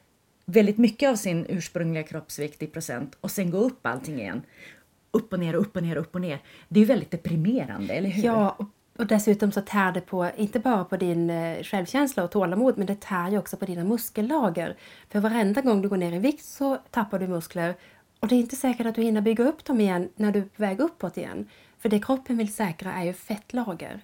väldigt 0.44 0.78
mycket 0.78 1.10
av 1.10 1.16
sin 1.16 1.46
ursprungliga 1.48 2.02
kroppsvikt 2.02 2.62
i 2.62 2.66
procent 2.66 3.16
och 3.20 3.30
sen 3.30 3.50
gå 3.50 3.58
upp 3.58 3.86
allting 3.86 4.20
igen. 4.20 4.42
Upp 5.10 5.32
och 5.32 5.38
ner, 5.38 5.54
upp 5.54 5.76
och 5.76 5.82
ner, 5.82 5.96
upp 5.96 6.14
och 6.14 6.20
ner. 6.20 6.42
Det 6.68 6.80
är 6.80 6.86
väldigt 6.86 7.10
deprimerande, 7.10 7.94
eller 7.94 8.08
hur? 8.08 8.24
Ja, 8.24 8.56
och 8.96 9.06
dessutom 9.06 9.52
så 9.52 9.60
tär 9.60 9.92
det 9.92 10.00
på, 10.00 10.30
inte 10.36 10.58
bara 10.58 10.84
på 10.84 10.96
din 10.96 11.30
eh, 11.30 11.62
självkänsla 11.62 12.24
och 12.24 12.30
tålamod, 12.30 12.78
men 12.78 12.86
det 12.86 13.00
tär 13.00 13.30
ju 13.30 13.38
också 13.38 13.56
på 13.56 13.64
dina 13.64 13.84
muskellager. 13.84 14.76
För 15.08 15.20
varenda 15.20 15.60
gång 15.60 15.82
du 15.82 15.88
går 15.88 15.96
ner 15.96 16.12
i 16.12 16.18
vikt 16.18 16.44
så 16.44 16.76
tappar 16.90 17.18
du 17.18 17.26
muskler 17.26 17.74
och 18.20 18.28
det 18.28 18.34
är 18.34 18.40
inte 18.40 18.56
säkert 18.56 18.86
att 18.86 18.94
du 18.94 19.02
hinner 19.02 19.20
bygga 19.20 19.44
upp 19.44 19.64
dem 19.64 19.80
igen 19.80 20.08
när 20.16 20.32
du 20.32 20.38
är 20.38 20.44
på 20.44 20.62
väg 20.62 20.80
uppåt 20.80 21.16
igen. 21.16 21.48
För 21.80 21.88
det 21.88 22.00
kroppen 22.00 22.36
vill 22.36 22.52
säkra 22.52 22.92
är 22.92 23.04
ju 23.04 23.12
fettlager. 23.12 24.00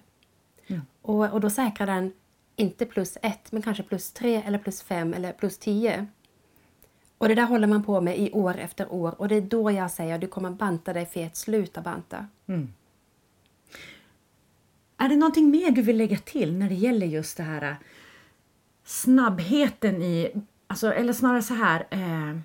Mm. 0.67 0.81
Och, 1.01 1.29
och 1.33 1.41
då 1.41 1.49
säkrar 1.49 1.87
den 1.87 2.13
inte 2.55 2.85
plus 2.85 3.17
ett, 3.21 3.51
men 3.51 3.61
kanske 3.61 3.83
plus 3.83 4.11
tre 4.11 4.43
eller 4.45 4.57
plus 4.57 4.81
fem 4.81 5.13
eller 5.13 5.33
plus 5.33 5.57
tio. 5.57 6.07
Och 7.17 7.27
det 7.27 7.35
där 7.35 7.43
håller 7.43 7.67
man 7.67 7.83
på 7.83 8.01
med 8.01 8.19
i 8.19 8.31
år 8.31 8.57
efter 8.57 8.93
år 8.93 9.21
och 9.21 9.27
det 9.27 9.35
är 9.35 9.41
då 9.41 9.71
jag 9.71 9.91
säger 9.91 10.15
att 10.15 10.21
du 10.21 10.27
kommer 10.27 10.51
banta 10.51 10.93
dig 10.93 11.05
fet, 11.05 11.35
sluta 11.35 11.81
banta. 11.81 12.27
Mm. 12.47 12.73
Är 14.97 15.09
det 15.09 15.15
någonting 15.15 15.49
mer 15.49 15.71
du 15.71 15.81
vill 15.81 15.97
lägga 15.97 16.17
till 16.17 16.57
när 16.57 16.69
det 16.69 16.75
gäller 16.75 17.07
just 17.07 17.37
det 17.37 17.43
här 17.43 17.61
äh, 17.61 17.75
snabbheten 18.83 20.01
i, 20.01 20.31
alltså, 20.67 20.93
eller 20.93 21.13
snarare 21.13 21.41
så 21.41 21.53
här, 21.53 21.87
eh, 21.89 22.39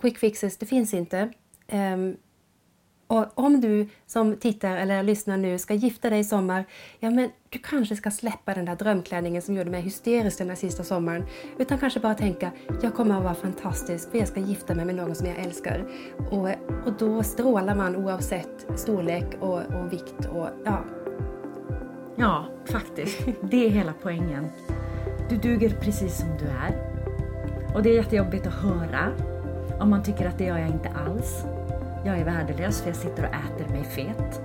quick 0.00 0.18
fixes, 0.18 0.56
det 0.56 0.66
finns 0.66 0.94
inte. 0.94 1.32
Um, 1.72 2.16
och 3.18 3.44
om 3.44 3.60
du 3.60 3.88
som 4.06 4.36
tittar 4.36 4.76
eller 4.76 5.02
lyssnar 5.02 5.36
nu 5.36 5.58
ska 5.58 5.74
gifta 5.74 6.10
dig 6.10 6.18
i 6.18 6.24
sommar, 6.24 6.64
ja 6.98 7.10
men 7.10 7.30
du 7.48 7.58
kanske 7.58 7.96
ska 7.96 8.10
släppa 8.10 8.54
den 8.54 8.64
där 8.64 8.76
drömklänningen 8.76 9.42
som 9.42 9.54
gjorde 9.56 9.70
mig 9.70 9.80
hysterisk 9.80 10.38
den 10.38 10.48
där 10.48 10.54
sista 10.54 10.84
sommaren. 10.84 11.24
Utan 11.58 11.78
kanske 11.78 12.00
bara 12.00 12.14
tänka, 12.14 12.50
jag 12.82 12.94
kommer 12.94 13.16
att 13.16 13.24
vara 13.24 13.34
fantastisk 13.34 14.10
för 14.10 14.18
jag 14.18 14.28
ska 14.28 14.40
gifta 14.40 14.74
mig 14.74 14.84
med 14.84 14.94
någon 14.94 15.14
som 15.14 15.26
jag 15.26 15.38
älskar. 15.38 15.84
Och, 16.30 16.48
och 16.86 16.92
då 16.98 17.22
strålar 17.22 17.74
man 17.74 17.96
oavsett 17.96 18.66
storlek 18.76 19.26
och, 19.40 19.58
och 19.58 19.92
vikt 19.92 20.26
och 20.32 20.48
ja. 20.64 20.84
Ja, 22.16 22.44
faktiskt. 22.64 23.18
Det 23.50 23.66
är 23.66 23.70
hela 23.70 23.94
poängen. 24.02 24.46
Du 25.28 25.36
duger 25.36 25.70
precis 25.80 26.18
som 26.18 26.28
du 26.38 26.44
är. 26.44 26.94
Och 27.74 27.82
det 27.82 27.90
är 27.90 27.94
jättejobbigt 27.94 28.46
att 28.46 28.54
höra 28.54 29.12
om 29.80 29.90
man 29.90 30.02
tycker 30.02 30.28
att 30.28 30.38
det 30.38 30.44
gör 30.44 30.58
jag 30.58 30.68
inte 30.68 30.88
alls. 30.88 31.44
Jag 32.04 32.18
är 32.18 32.24
värdelös 32.24 32.80
för 32.80 32.88
jag 32.88 32.96
sitter 32.96 33.22
och 33.22 33.34
äter 33.34 33.72
mig 33.72 33.84
fet. 33.84 34.42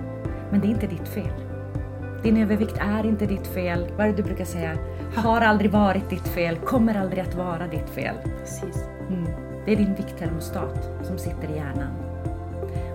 Men 0.50 0.60
det 0.60 0.66
är 0.66 0.70
inte 0.70 0.86
ditt 0.86 1.08
fel. 1.08 1.32
Din 2.22 2.36
övervikt 2.36 2.78
är 2.80 3.06
inte 3.06 3.26
ditt 3.26 3.46
fel. 3.46 3.86
Vad 3.96 4.06
är 4.06 4.10
det 4.10 4.16
du 4.16 4.22
brukar 4.22 4.44
säga? 4.44 4.78
Har 5.14 5.40
aldrig 5.40 5.70
varit 5.70 6.10
ditt 6.10 6.28
fel, 6.28 6.56
kommer 6.56 6.94
aldrig 6.94 7.20
att 7.22 7.34
vara 7.34 7.66
ditt 7.66 7.90
fel. 7.90 8.14
Precis. 8.40 8.84
Mm. 9.08 9.26
Det 9.64 9.72
är 9.72 9.76
din 9.76 9.94
vikttermostat 9.94 10.88
som 11.02 11.18
sitter 11.18 11.50
i 11.50 11.56
hjärnan. 11.56 11.92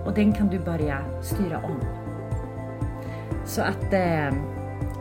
Och 0.04 0.14
den 0.14 0.32
kan 0.32 0.48
du 0.48 0.58
börja 0.58 1.22
styra 1.22 1.58
om. 1.58 1.80
Så 3.44 3.62
att 3.62 3.92
eh, 3.92 4.34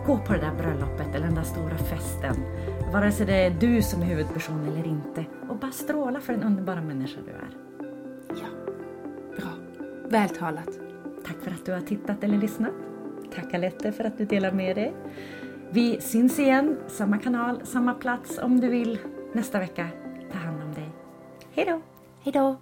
gå 0.05 0.17
på 0.17 0.33
det 0.33 0.39
där 0.39 0.53
bröllopet 0.57 1.15
eller 1.15 1.25
den 1.25 1.35
där 1.35 1.43
stora 1.43 1.77
festen. 1.77 2.35
Vare 2.93 3.11
sig 3.11 3.25
det 3.25 3.45
är 3.45 3.49
du 3.49 3.81
som 3.81 4.01
är 4.01 4.05
huvudperson 4.05 4.67
eller 4.67 4.87
inte. 4.87 5.25
Och 5.49 5.55
bara 5.55 5.71
stråla 5.71 6.19
för 6.19 6.33
den 6.33 6.43
underbara 6.43 6.81
människa 6.81 7.19
du 7.25 7.31
är. 7.31 7.64
Vältalat. 10.09 10.69
Tack 11.25 11.35
för 11.41 11.51
att 11.51 11.65
du 11.65 11.71
har 11.71 11.81
tittat 11.81 12.23
eller 12.23 12.37
lyssnat. 12.37 12.71
Tack 13.35 13.53
Alette 13.53 13.91
för 13.91 14.03
att 14.03 14.17
du 14.17 14.25
delar 14.25 14.51
med 14.51 14.75
dig. 14.75 14.93
Vi 15.71 16.01
syns 16.01 16.39
igen, 16.39 16.77
samma 16.87 17.17
kanal, 17.17 17.65
samma 17.65 17.93
plats 17.93 18.39
om 18.43 18.59
du 18.59 18.67
vill 18.67 18.99
nästa 19.33 19.59
vecka. 19.59 19.87
Ta 20.31 20.37
hand 20.37 20.63
om 20.63 20.73
dig. 20.73 20.89
Hej 21.51 21.65
då! 21.65 21.81
Hej 22.23 22.33
då! 22.33 22.55